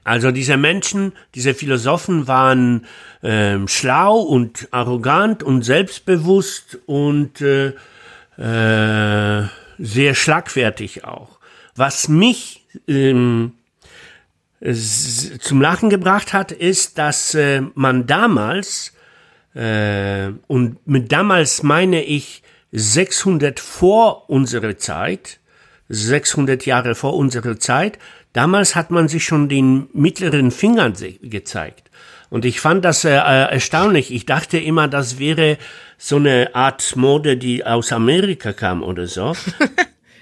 [0.03, 2.85] also diese Menschen, diese Philosophen waren
[3.23, 7.73] ähm, schlau und arrogant und selbstbewusst und äh,
[8.37, 9.47] äh,
[9.79, 11.39] sehr schlagfertig auch.
[11.75, 13.53] Was mich ähm,
[14.71, 18.94] zum Lachen gebracht hat, ist, dass äh, man damals
[19.56, 25.39] äh, und mit damals meine ich 600 vor unserer Zeit,
[25.89, 27.97] 600 Jahre vor unserer Zeit.
[28.34, 31.89] Damals hat man sich schon den mittleren Fingern gezeigt.
[32.30, 34.14] Und ich fand das äh, erstaunlich.
[34.14, 35.58] Ich dachte immer, das wäre
[35.97, 39.34] so eine Art Mode, die aus Amerika kam oder so.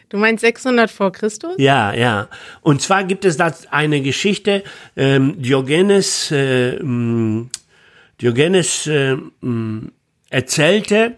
[0.09, 1.55] Du meinst 600 vor Christus?
[1.57, 2.27] Ja, ja.
[2.61, 4.63] Und zwar gibt es da eine Geschichte,
[4.95, 6.77] ähm, Diogenes, äh,
[8.21, 9.17] Diogenes äh,
[10.29, 11.17] erzählte,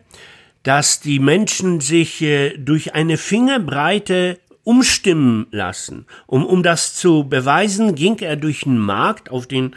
[0.64, 6.08] dass die Menschen sich äh, durch eine Fingerbreite umstimmen lassen.
[6.26, 9.76] Um, um das zu beweisen, ging er durch den Markt, auf den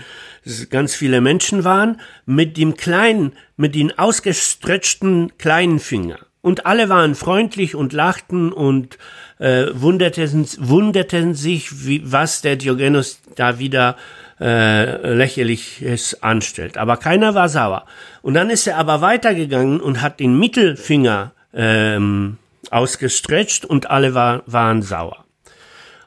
[0.70, 6.18] ganz viele Menschen waren, mit dem kleinen, mit den ausgestretchten kleinen Finger.
[6.40, 8.96] Und alle waren freundlich und lachten und
[9.38, 13.96] äh, wunderten, wunderten sich, wie, was der Diogenes da wieder
[14.40, 16.78] äh, lächerliches anstellt.
[16.78, 17.86] Aber keiner war sauer.
[18.22, 22.38] Und dann ist er aber weitergegangen und hat den Mittelfinger ähm,
[22.70, 25.24] ausgestretcht und alle war, waren sauer.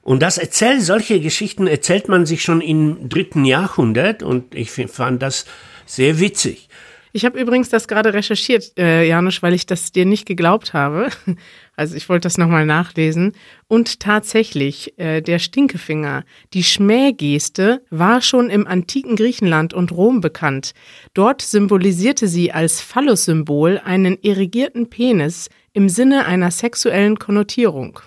[0.04, 5.22] Und das erzählt, solche Geschichten erzählt man sich schon im dritten Jahrhundert und ich fand
[5.22, 5.46] das
[5.86, 6.70] sehr witzig.
[7.14, 11.10] Ich habe übrigens das gerade recherchiert, äh, Janusz, weil ich das dir nicht geglaubt habe.
[11.78, 13.32] Also ich wollte das nochmal nachlesen.
[13.68, 20.74] Und tatsächlich, äh, der Stinkefinger, die Schmähgeste, war schon im antiken Griechenland und Rom bekannt.
[21.16, 28.02] Dort symbolisierte sie als Phallus-Symbol einen irrigierten Penis im Sinne einer sexuellen Konnotierung.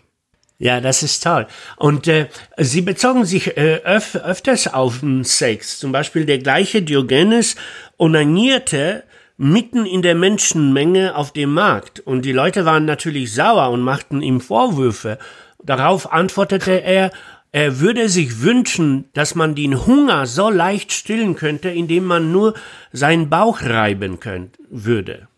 [0.64, 1.46] Ja, das ist toll.
[1.76, 5.78] Und äh, sie bezogen sich äh, öf öfters auf den Sex.
[5.78, 7.56] Zum Beispiel der gleiche Diogenes
[7.98, 9.04] onanierte
[9.36, 12.00] mitten in der Menschenmenge auf dem Markt.
[12.00, 15.18] Und die Leute waren natürlich sauer und machten ihm Vorwürfe.
[15.62, 17.10] Darauf antwortete er,
[17.52, 22.54] er würde sich wünschen, dass man den Hunger so leicht stillen könnte, indem man nur
[22.90, 25.28] seinen Bauch reiben könnte, würde.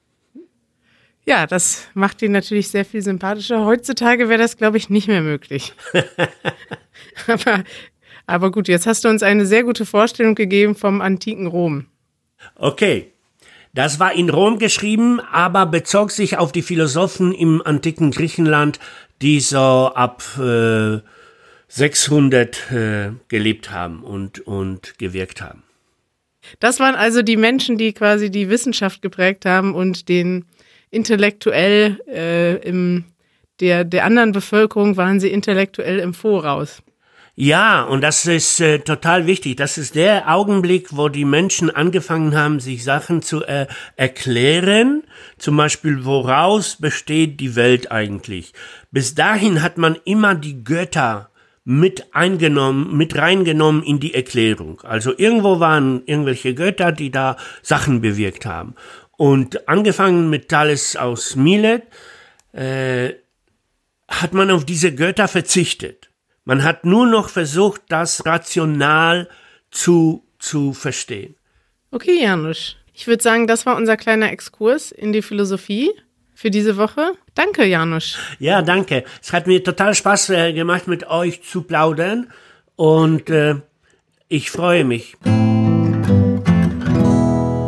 [1.26, 3.64] Ja, das macht ihn natürlich sehr viel sympathischer.
[3.64, 5.74] Heutzutage wäre das, glaube ich, nicht mehr möglich.
[7.26, 7.64] aber,
[8.26, 11.86] aber gut, jetzt hast du uns eine sehr gute Vorstellung gegeben vom antiken Rom.
[12.54, 13.12] Okay.
[13.74, 18.78] Das war in Rom geschrieben, aber bezog sich auf die Philosophen im antiken Griechenland,
[19.20, 21.00] die so ab äh,
[21.68, 25.64] 600 äh, gelebt haben und, und gewirkt haben.
[26.60, 30.46] Das waren also die Menschen, die quasi die Wissenschaft geprägt haben und den
[30.90, 33.04] intellektuell äh, im
[33.60, 36.82] der, der anderen Bevölkerung waren sie intellektuell im Voraus.
[37.38, 39.56] Ja, und das ist äh, total wichtig.
[39.56, 43.66] Das ist der Augenblick, wo die Menschen angefangen haben, sich Sachen zu äh,
[43.96, 45.02] erklären.
[45.36, 48.54] Zum Beispiel, woraus besteht die Welt eigentlich?
[48.90, 51.28] Bis dahin hat man immer die Götter
[51.62, 54.80] mit eingenommen, mit reingenommen in die Erklärung.
[54.82, 58.76] Also irgendwo waren irgendwelche Götter, die da Sachen bewirkt haben.
[59.16, 61.82] Und angefangen mit Thales aus Milet
[62.52, 63.14] äh,
[64.08, 66.10] hat man auf diese Götter verzichtet.
[66.44, 69.28] Man hat nur noch versucht, das rational
[69.70, 71.34] zu, zu verstehen.
[71.90, 72.76] Okay, Janusz.
[72.92, 75.90] Ich würde sagen, das war unser kleiner Exkurs in die Philosophie
[76.34, 77.12] für diese Woche.
[77.34, 78.18] Danke, Janusz.
[78.38, 79.04] Ja, danke.
[79.22, 82.30] Es hat mir total Spaß äh, gemacht, mit euch zu plaudern
[82.76, 83.56] und äh,
[84.28, 85.16] ich freue mich.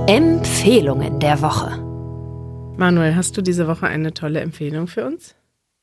[0.09, 1.69] Empfehlungen der Woche.
[2.79, 5.35] Manuel, hast du diese Woche eine tolle Empfehlung für uns?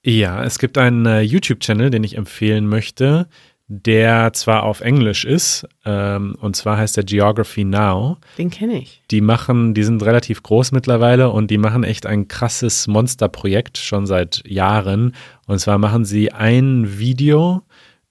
[0.03, 3.27] Ja, es gibt einen äh, YouTube-Channel, den ich empfehlen möchte,
[3.67, 8.17] der zwar auf Englisch ist, ähm, und zwar heißt der Geography Now.
[8.39, 9.03] Den kenne ich.
[9.11, 14.07] Die machen, die sind relativ groß mittlerweile und die machen echt ein krasses Monsterprojekt schon
[14.07, 15.13] seit Jahren.
[15.45, 17.61] Und zwar machen sie ein Video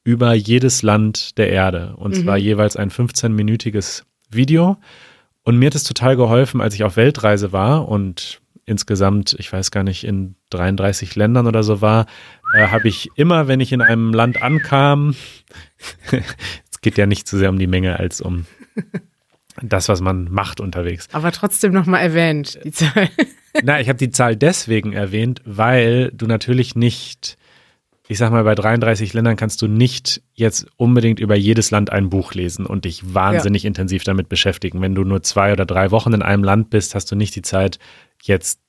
[0.04, 1.94] über jedes Land der Erde.
[1.96, 2.22] Und mhm.
[2.22, 4.76] zwar jeweils ein 15-minütiges Video.
[5.44, 9.70] Und mir hat es total geholfen, als ich auf Weltreise war und insgesamt, ich weiß
[9.70, 12.06] gar nicht, in 33 Ländern oder so war,
[12.54, 15.14] äh, habe ich immer, wenn ich in einem Land ankam,
[16.70, 18.46] es geht ja nicht so sehr um die Menge als um
[19.62, 21.08] das, was man macht unterwegs.
[21.12, 23.10] Aber trotzdem nochmal erwähnt, die Zahl.
[23.62, 27.36] Na, ich habe die Zahl deswegen erwähnt, weil du natürlich nicht
[28.06, 32.10] ich sag mal, bei 33 Ländern kannst du nicht jetzt unbedingt über jedes Land ein
[32.10, 33.68] Buch lesen und dich wahnsinnig ja.
[33.68, 34.82] intensiv damit beschäftigen.
[34.82, 37.42] Wenn du nur zwei oder drei Wochen in einem Land bist, hast du nicht die
[37.42, 37.78] Zeit,
[38.22, 38.60] jetzt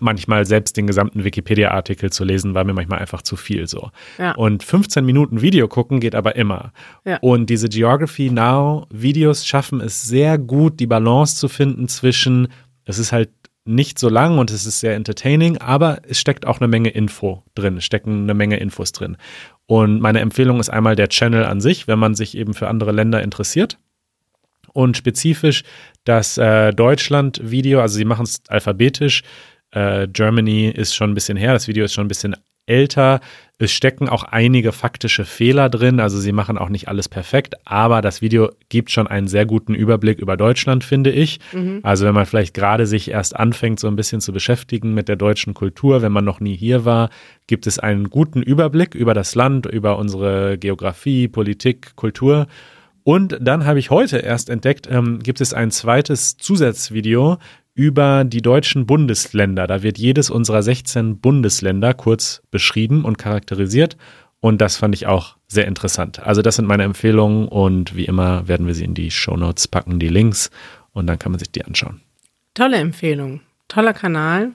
[0.00, 3.90] manchmal selbst den gesamten Wikipedia-Artikel zu lesen, war mir manchmal einfach zu viel so.
[4.18, 4.32] Ja.
[4.32, 6.72] Und 15 Minuten Video gucken geht aber immer.
[7.04, 7.18] Ja.
[7.20, 12.48] Und diese Geography Now Videos schaffen es sehr gut, die Balance zu finden zwischen,
[12.84, 13.30] es ist halt
[13.64, 17.42] nicht so lang und es ist sehr entertaining, aber es steckt auch eine Menge Info
[17.54, 19.16] drin, stecken eine Menge Infos drin.
[19.66, 22.92] Und meine Empfehlung ist einmal der Channel an sich, wenn man sich eben für andere
[22.92, 23.78] Länder interessiert.
[24.72, 25.64] Und spezifisch
[26.04, 29.22] das äh, Deutschland-Video, also sie machen es alphabetisch.
[29.72, 32.36] Äh, Germany ist schon ein bisschen her, das Video ist schon ein bisschen
[32.66, 33.20] älter.
[33.62, 38.00] Es stecken auch einige faktische Fehler drin, also sie machen auch nicht alles perfekt, aber
[38.00, 41.40] das Video gibt schon einen sehr guten Überblick über Deutschland, finde ich.
[41.52, 41.80] Mhm.
[41.82, 45.16] Also wenn man vielleicht gerade sich erst anfängt, so ein bisschen zu beschäftigen mit der
[45.16, 47.10] deutschen Kultur, wenn man noch nie hier war,
[47.48, 52.46] gibt es einen guten Überblick über das Land, über unsere Geografie, Politik, Kultur.
[53.02, 57.38] Und dann habe ich heute erst entdeckt, ähm, gibt es ein zweites Zusatzvideo
[57.80, 59.66] über die deutschen Bundesländer.
[59.66, 63.96] Da wird jedes unserer 16 Bundesländer kurz beschrieben und charakterisiert.
[64.38, 66.20] Und das fand ich auch sehr interessant.
[66.20, 69.66] Also das sind meine Empfehlungen und wie immer werden wir sie in die Show Notes
[69.66, 70.50] packen, die Links.
[70.92, 72.02] Und dann kann man sich die anschauen.
[72.52, 73.40] Tolle Empfehlung.
[73.68, 74.50] Toller Kanal.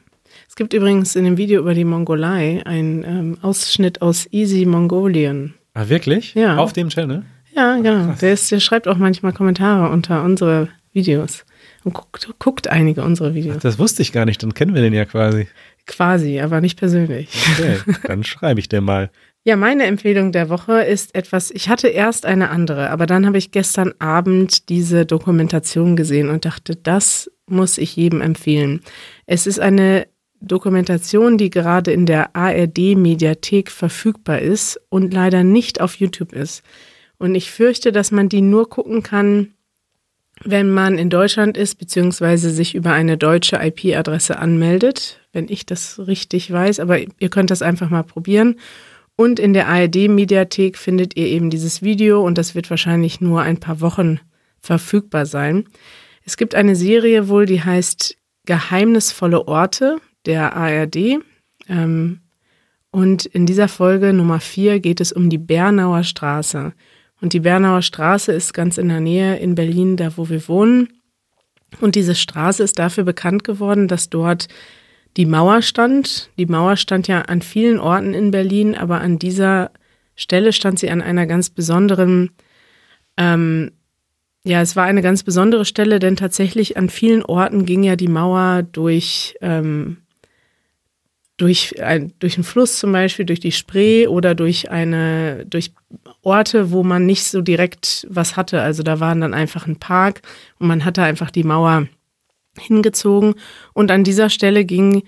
[0.48, 5.56] Es gibt übrigens in dem Video über die Mongolei einen ähm, Ausschnitt aus Easy Mongolian.
[5.74, 6.36] Ah, wirklich?
[6.36, 6.58] Ja.
[6.58, 7.24] Auf dem Channel?
[7.56, 8.14] Ja, genau.
[8.22, 11.44] Der, ist, der schreibt auch manchmal Kommentare unter unsere Videos
[11.86, 13.56] und guckt, guckt einige unserer Videos.
[13.58, 15.48] Ach, das wusste ich gar nicht, dann kennen wir den ja quasi.
[15.86, 17.30] Quasi, aber nicht persönlich.
[17.54, 17.78] Okay,
[18.08, 19.12] dann schreibe ich dir mal.
[19.44, 23.38] Ja, meine Empfehlung der Woche ist etwas, ich hatte erst eine andere, aber dann habe
[23.38, 28.82] ich gestern Abend diese Dokumentation gesehen und dachte, das muss ich jedem empfehlen.
[29.28, 30.08] Es ist eine
[30.42, 36.64] Dokumentation, die gerade in der ARD-Mediathek verfügbar ist und leider nicht auf YouTube ist.
[37.18, 39.55] Und ich fürchte, dass man die nur gucken kann,
[40.44, 46.00] wenn man in Deutschland ist, beziehungsweise sich über eine deutsche IP-Adresse anmeldet, wenn ich das
[46.08, 46.80] richtig weiß.
[46.80, 48.56] Aber ihr könnt das einfach mal probieren.
[49.16, 53.60] Und in der ARD-Mediathek findet ihr eben dieses Video und das wird wahrscheinlich nur ein
[53.60, 54.20] paar Wochen
[54.60, 55.66] verfügbar sein.
[56.26, 61.20] Es gibt eine Serie wohl, die heißt Geheimnisvolle Orte der ARD.
[61.70, 62.20] Ähm,
[62.92, 66.74] und in dieser Folge Nummer vier geht es um die Bernauer Straße.
[67.22, 70.90] Und die Bernauer Straße ist ganz in der Nähe in Berlin, da wo wir wohnen.
[71.82, 74.48] Und diese Straße ist dafür bekannt geworden, dass dort
[75.18, 76.30] die Mauer stand.
[76.38, 79.72] Die Mauer stand ja an vielen Orten in Berlin, aber an dieser
[80.16, 82.32] Stelle stand sie an einer ganz besonderen,
[83.18, 83.72] ähm,
[84.44, 88.08] ja, es war eine ganz besondere Stelle, denn tatsächlich an vielen Orten ging ja die
[88.08, 89.98] Mauer durch ähm,
[91.38, 95.74] durch, ein, durch einen Fluss zum Beispiel, durch die Spree oder durch eine, durch
[96.26, 98.62] Orte, wo man nicht so direkt was hatte.
[98.62, 100.22] Also da waren dann einfach ein Park
[100.60, 101.88] und man hatte einfach die Mauer
[102.58, 103.36] hingezogen.
[103.74, 105.04] Und an dieser Stelle ging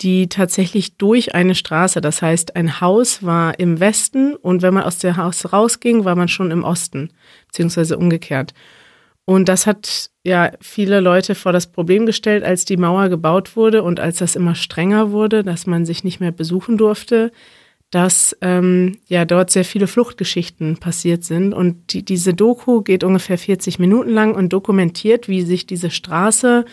[0.00, 2.00] die tatsächlich durch eine Straße.
[2.00, 6.14] Das heißt, ein Haus war im Westen und wenn man aus dem Haus rausging, war
[6.14, 7.10] man schon im Osten,
[7.46, 8.54] beziehungsweise umgekehrt.
[9.24, 13.82] Und das hat ja viele Leute vor das Problem gestellt, als die Mauer gebaut wurde
[13.82, 17.32] und als das immer strenger wurde, dass man sich nicht mehr besuchen durfte,
[17.90, 21.54] dass ähm, ja dort sehr viele Fluchtgeschichten passiert sind.
[21.54, 26.64] Und die, diese Doku geht ungefähr 40 Minuten lang und dokumentiert, wie sich diese Straße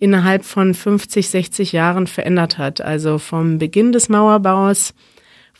[0.00, 2.80] innerhalb von 50, 60 Jahren verändert hat.
[2.80, 4.94] Also vom Beginn des Mauerbaus,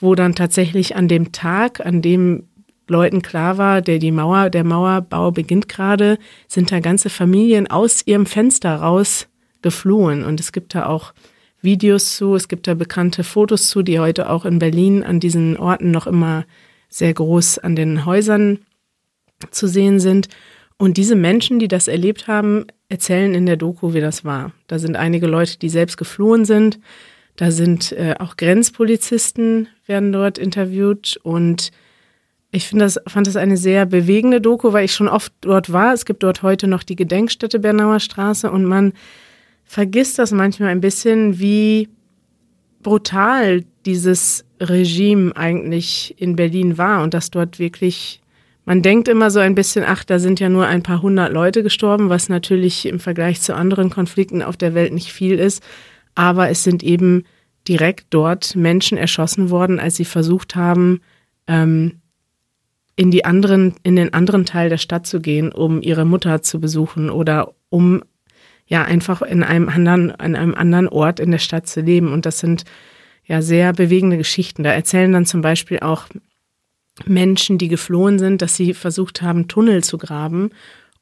[0.01, 2.45] wo dann tatsächlich an dem Tag, an dem
[2.89, 6.19] Leuten klar war, der die Mauer, der Mauerbau beginnt gerade,
[6.49, 9.29] sind da ganze Familien aus ihrem Fenster raus
[9.63, 10.25] geflohen.
[10.25, 11.13] Und es gibt da auch
[11.61, 15.57] Videos zu, es gibt da bekannte Fotos zu, die heute auch in Berlin an diesen
[15.57, 16.45] Orten noch immer
[16.89, 18.61] sehr groß an den Häusern
[19.51, 20.29] zu sehen sind.
[20.77, 24.53] Und diese Menschen, die das erlebt haben, erzählen in der Doku, wie das war.
[24.69, 26.79] Da sind einige Leute, die selbst geflohen sind.
[27.37, 31.71] Da sind äh, auch Grenzpolizisten, werden dort interviewt und
[32.51, 35.93] ich das, fand das eine sehr bewegende Doku, weil ich schon oft dort war.
[35.93, 38.95] Es gibt dort heute noch die Gedenkstätte Bernauer Straße und man
[39.69, 41.91] vergisst das manchmal ein bisschen, wie
[42.83, 48.23] brutal dieses Regime eigentlich in Berlin war und dass dort wirklich,
[48.65, 51.63] man denkt immer so ein bisschen, ach, da sind ja nur ein paar hundert Leute
[51.63, 55.63] gestorben, was natürlich im Vergleich zu anderen Konflikten auf der Welt nicht viel ist.
[56.15, 57.25] Aber es sind eben
[57.69, 61.01] direkt dort Menschen erschossen worden, als sie versucht haben,
[61.47, 62.01] ähm,
[62.97, 66.59] in die anderen, in den anderen Teil der Stadt zu gehen, um ihre Mutter zu
[66.59, 68.03] besuchen oder um
[68.69, 72.13] ja einfach in einem anderen, an einem anderen Ort in der Stadt zu leben.
[72.13, 72.65] Und das sind
[73.25, 74.63] ja sehr bewegende Geschichten.
[74.63, 76.07] Da erzählen dann zum Beispiel auch
[77.07, 80.51] Menschen, die geflohen sind, dass sie versucht haben, Tunnel zu graben,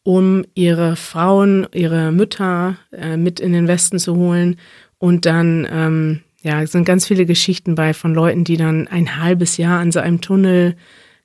[0.04, 4.56] um ihre Frauen, ihre Mütter äh, mit in den Westen zu holen.
[4.98, 9.56] Und dann, ähm, ja, sind ganz viele Geschichten bei von Leuten, die dann ein halbes
[9.56, 10.76] Jahr an so einem Tunnel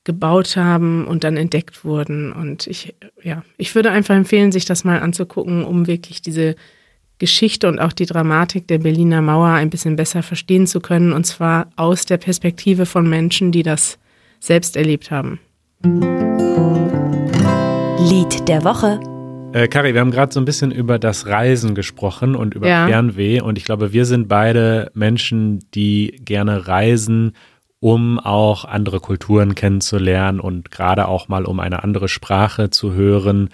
[0.03, 2.31] gebaut haben und dann entdeckt wurden.
[2.31, 6.55] Und ich, ja, ich würde einfach empfehlen, sich das mal anzugucken, um wirklich diese
[7.19, 11.13] Geschichte und auch die Dramatik der Berliner Mauer ein bisschen besser verstehen zu können.
[11.13, 13.99] Und zwar aus der Perspektive von Menschen, die das
[14.39, 15.39] selbst erlebt haben.
[17.99, 18.99] Lied der Woche.
[19.53, 22.87] Äh, Kari, wir haben gerade so ein bisschen über das Reisen gesprochen und über Ja.
[22.87, 23.41] Fernweh.
[23.41, 27.33] Und ich glaube, wir sind beide Menschen, die gerne reisen,
[27.81, 33.49] um auch andere Kulturen kennenzulernen und gerade auch mal um eine andere Sprache zu hören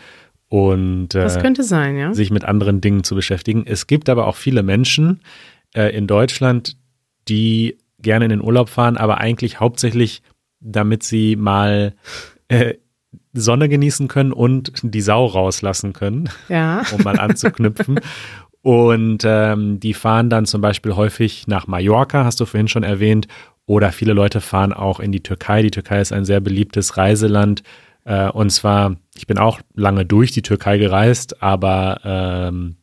[0.49, 2.13] und äh, könnte sein, ja.
[2.13, 3.63] sich mit anderen Dingen zu beschäftigen.
[3.65, 5.21] Es gibt aber auch viele Menschen
[5.73, 6.77] äh, in Deutschland,
[7.29, 10.21] die gerne in den Urlaub fahren, aber eigentlich hauptsächlich,
[10.59, 11.93] damit sie mal
[12.49, 12.75] äh,
[13.31, 16.83] Sonne genießen können und die Sau rauslassen können Ja.
[16.91, 18.01] um mal anzuknüpfen.
[18.61, 23.27] Und ähm, die fahren dann zum Beispiel häufig nach Mallorca, hast du vorhin schon erwähnt,
[23.65, 25.61] oder viele Leute fahren auch in die Türkei.
[25.61, 27.63] Die Türkei ist ein sehr beliebtes Reiseland.
[28.05, 32.77] Äh, und zwar, ich bin auch lange durch die Türkei gereist, aber ähm,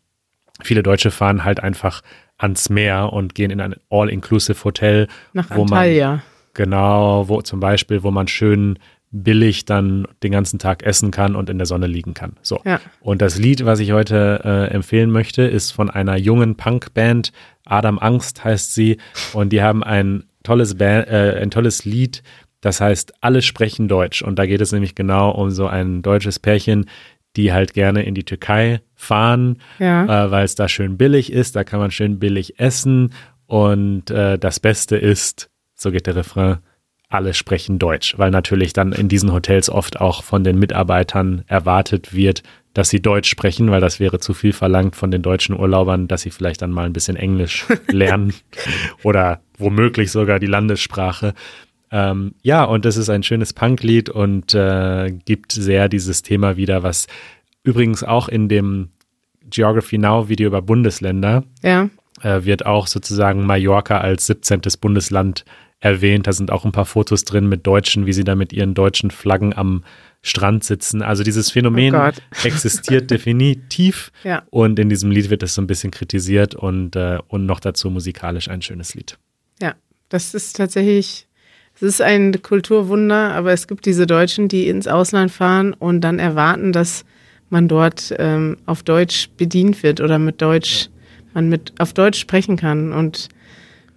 [0.62, 2.02] viele Deutsche fahren halt einfach
[2.36, 6.22] ans Meer und gehen in ein All-Inclusive Hotel, Nach wo man Antalya.
[6.52, 8.78] Genau, wo zum Beispiel, wo man schön
[9.22, 12.36] billig dann den ganzen Tag essen kann und in der Sonne liegen kann.
[12.42, 12.60] So.
[12.64, 12.80] Ja.
[13.00, 17.32] Und das Lied, was ich heute äh, empfehlen möchte, ist von einer jungen Punkband.
[17.64, 18.98] Adam Angst heißt sie.
[19.32, 22.22] Und die haben ein tolles, ba äh, ein tolles Lied,
[22.60, 24.22] das heißt Alle sprechen Deutsch.
[24.22, 26.86] Und da geht es nämlich genau um so ein deutsches Pärchen,
[27.36, 30.26] die halt gerne in die Türkei fahren, Ja.
[30.26, 33.12] äh, weil es da schön billig ist, da kann man schön billig essen
[33.46, 36.58] und äh, das Beste ist, so geht der Refrain,
[37.14, 42.14] alle sprechen Deutsch, weil natürlich dann in diesen Hotels oft auch von den Mitarbeitern erwartet
[42.14, 42.42] wird,
[42.74, 46.22] dass sie Deutsch sprechen, weil das wäre zu viel verlangt von den deutschen Urlaubern, dass
[46.22, 48.34] sie vielleicht dann mal ein bisschen Englisch lernen
[49.02, 51.34] oder womöglich sogar die Landessprache.
[51.92, 56.82] Ähm, ja, und das ist ein schönes Punklied und äh, gibt sehr dieses Thema wieder,
[56.82, 57.06] was
[57.62, 58.88] übrigens auch in dem
[59.48, 61.88] Geography Now Video über Bundesländer Ja.
[62.22, 64.62] äh, wird auch sozusagen Mallorca als 17.
[64.80, 65.44] Bundesland
[65.84, 66.26] erwähnt.
[66.26, 69.10] Da sind auch ein paar Fotos drin mit Deutschen, wie sie da mit ihren deutschen
[69.10, 69.84] Flaggen am
[70.22, 71.02] Strand sitzen.
[71.02, 72.10] Also dieses Phänomen Oh
[72.44, 74.10] existiert definitiv.
[74.24, 74.42] Ja.
[74.50, 77.90] Und in diesem Lied wird es so ein bisschen kritisiert und, äh, und noch dazu
[77.90, 79.18] musikalisch ein schönes Lied.
[79.60, 79.74] Ja,
[80.08, 81.28] das ist tatsächlich,
[81.74, 86.18] es ist ein Kulturwunder, aber es gibt diese Deutschen, die ins Ausland fahren und dann
[86.18, 87.04] erwarten, dass
[87.50, 90.88] man dort ähm, auf Deutsch bedient wird oder mit Deutsch,
[91.34, 92.94] man mit auf Deutsch sprechen kann.
[92.94, 93.28] Und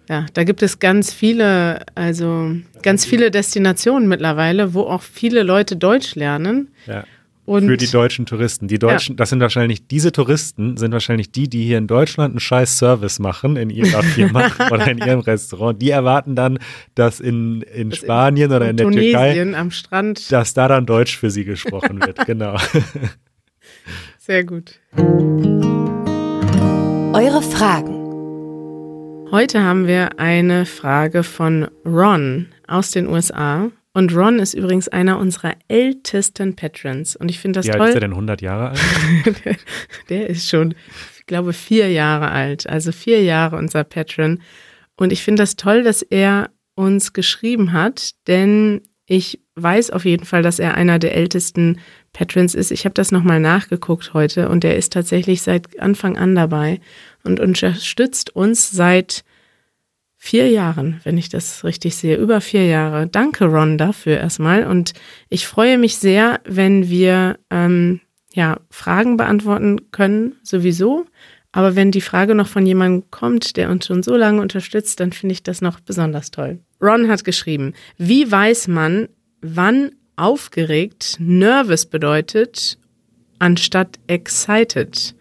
[0.09, 5.75] ja, da gibt es ganz viele, also ganz viele Destinationen mittlerweile, wo auch viele Leute
[5.75, 6.69] Deutsch lernen.
[6.85, 7.03] Ja.
[7.45, 8.67] Und Für die deutschen Touristen.
[8.67, 12.41] Die Deutschen, das sind wahrscheinlich, diese Touristen sind wahrscheinlich die, die hier in Deutschland einen
[12.41, 15.81] scheiß Service machen in ihrer Firma oder in ihrem Restaurant.
[15.81, 16.59] Die erwarten dann,
[16.93, 20.29] dass in, in Das in- Spanien oder in der Tunesien Türkei, am Strand.
[20.29, 22.25] dass da dann Deutsch für sie gesprochen wird.
[22.25, 22.57] Genau.
[24.17, 24.73] Sehr gut.
[27.13, 28.06] Eure Fragen.
[29.29, 33.69] Heute haben wir eine Frage von Ron aus den USA.
[33.93, 37.17] Und Ron ist übrigens einer unserer ältesten Patrons.
[37.17, 37.99] Und ich finde das Wie alt ist er toll.
[38.01, 38.11] denn?
[38.11, 38.79] 100 Jahre alt?
[39.45, 39.55] Der,
[40.09, 40.75] der ist schon,
[41.19, 42.69] ich glaube, vier Jahre alt.
[42.69, 44.39] Also vier Jahre unser Patron.
[44.95, 50.25] Und ich finde das toll, dass er uns geschrieben hat, denn ich weiß auf jeden
[50.25, 51.79] Fall, dass er einer der ältesten
[52.13, 52.71] Patrons ist.
[52.71, 56.79] Ich habe das nochmal nachgeguckt heute und er ist tatsächlich seit Anfang an dabei
[57.27, 59.23] und unterstützt uns seit
[60.17, 63.07] vier Jahren, wenn ich das richtig sehe, über vier Jahre.
[63.07, 64.65] Danke, Ron, dafür erstmal.
[64.65, 64.93] Und
[65.29, 68.01] ich freue mich sehr, wenn wir ähm,
[68.33, 71.05] ja, Fragen beantworten können, sowieso.
[71.51, 75.11] Aber wenn die Frage noch von jemandem kommt, der uns schon so lange unterstützt, dann
[75.11, 76.59] finde ich das noch besonders toll.
[76.81, 79.09] Ron hat geschrieben, wie weiß man,
[79.41, 82.77] wann aufgeregt nervous bedeutet,
[83.39, 85.15] anstatt excited?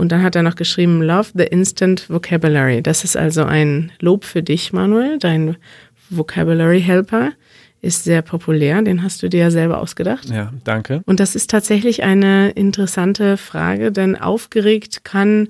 [0.00, 2.82] Und dann hat er noch geschrieben, love the instant vocabulary.
[2.82, 5.18] Das ist also ein Lob für dich, Manuel.
[5.18, 5.58] Dein
[6.08, 7.32] Vocabulary Helper
[7.82, 8.80] ist sehr populär.
[8.80, 10.30] Den hast du dir ja selber ausgedacht.
[10.30, 11.02] Ja, danke.
[11.04, 15.48] Und das ist tatsächlich eine interessante Frage, denn aufgeregt kann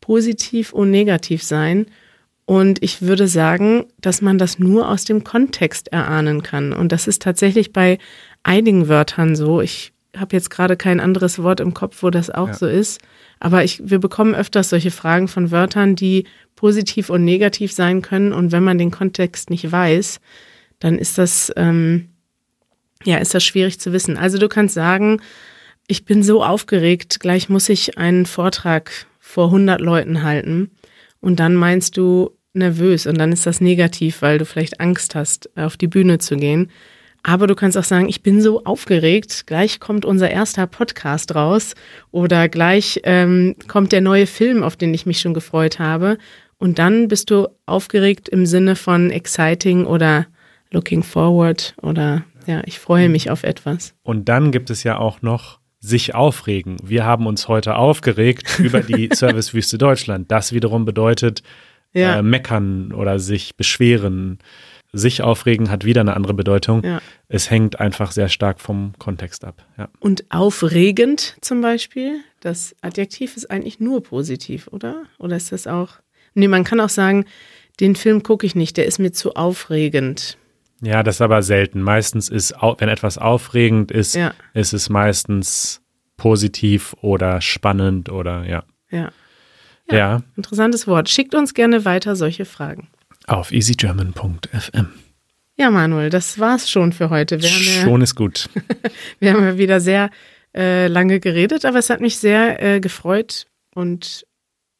[0.00, 1.84] positiv und negativ sein.
[2.46, 6.72] Und ich würde sagen, dass man das nur aus dem Kontext erahnen kann.
[6.72, 7.98] Und das ist tatsächlich bei
[8.44, 9.60] einigen Wörtern so.
[9.60, 12.54] Ich habe jetzt gerade kein anderes Wort im Kopf, wo das auch Ja.
[12.54, 13.00] so ist.
[13.38, 16.24] Aber ich, wir bekommen öfters solche Fragen von Wörtern, die
[16.56, 18.32] positiv und negativ sein können.
[18.32, 20.20] Und wenn man den Kontext nicht weiß,
[20.78, 22.08] dann ist das, ähm,
[23.04, 24.16] ja, ist das schwierig zu wissen.
[24.16, 25.20] Also du kannst sagen,
[25.86, 30.70] ich bin so aufgeregt, gleich muss ich einen Vortrag vor 100 Leuten halten.
[31.20, 35.50] Und dann meinst du nervös und dann ist das negativ, weil du vielleicht Angst hast,
[35.56, 36.70] auf die Bühne zu gehen.
[37.22, 41.74] Aber du kannst auch sagen, ich bin so aufgeregt, gleich kommt unser erster Podcast raus
[42.10, 46.16] oder gleich ähm, kommt der neue Film, auf den ich mich schon gefreut habe.
[46.58, 50.26] Und dann bist du aufgeregt im Sinne von exciting oder
[50.70, 53.94] looking forward oder ja, ich freue mich auf etwas.
[54.02, 56.76] Und dann gibt es ja auch noch sich aufregen.
[56.82, 60.30] Wir haben uns heute aufgeregt über die Servicewüste Deutschland.
[60.30, 61.42] Das wiederum bedeutet
[61.92, 62.18] Ja.
[62.18, 64.38] äh, meckern oder sich beschweren.
[64.92, 66.82] Sich aufregen hat wieder eine andere Bedeutung.
[66.84, 67.00] Ja.
[67.28, 69.64] Es hängt einfach sehr stark vom Kontext ab.
[69.78, 69.88] Ja.
[70.00, 75.04] Und aufregend zum Beispiel, das Adjektiv ist eigentlich nur positiv, oder?
[75.18, 75.90] Oder ist das auch?
[76.34, 77.24] Nee, man kann auch sagen,
[77.78, 80.36] den Film gucke ich nicht, der ist mir zu aufregend.
[80.82, 81.82] ja, das ist aber selten.
[81.82, 84.32] Meistens ist, wenn etwas aufregend ist, Ja.
[84.54, 85.82] ist es meistens
[86.16, 88.64] positiv oder spannend oder ja.
[88.90, 89.12] Ja.
[89.90, 91.08] Ja, Interessantes Wort.
[91.08, 92.88] Schickt uns gerne weiter solche Fragen.
[93.30, 94.88] Auf easygerman.fm.
[95.56, 97.40] Ja, Manuel, das war's schon für heute.
[97.42, 98.48] Wir haben ja, Schon ist gut.
[99.20, 100.10] wir haben ja wieder sehr
[100.56, 104.26] äh, lange geredet, aber es hat mich sehr äh, gefreut und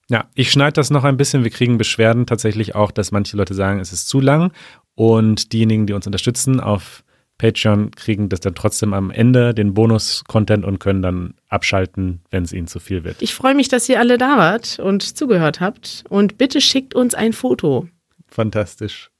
[0.08, 1.44] Ja, ich schneide das noch ein bisschen.
[1.44, 4.52] Wir kriegen Beschwerden tatsächlich auch, dass manche Leute sagen, es ist zu lang.
[4.94, 7.04] Und diejenigen, die uns unterstützen auf
[7.38, 12.52] Patreon, kriegen das dann trotzdem am Ende, den Bonus-Content und können dann abschalten, wenn es
[12.52, 13.22] ihnen zu viel wird.
[13.22, 16.04] ich freue mich, dass ihr alle da wart und zugehört habt.
[16.08, 17.88] Und bitte schickt uns ein Foto.
[18.30, 19.10] Fantastisch.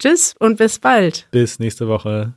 [0.00, 1.28] Tschüss und bis bald.
[1.30, 2.34] Bis nächste Woche.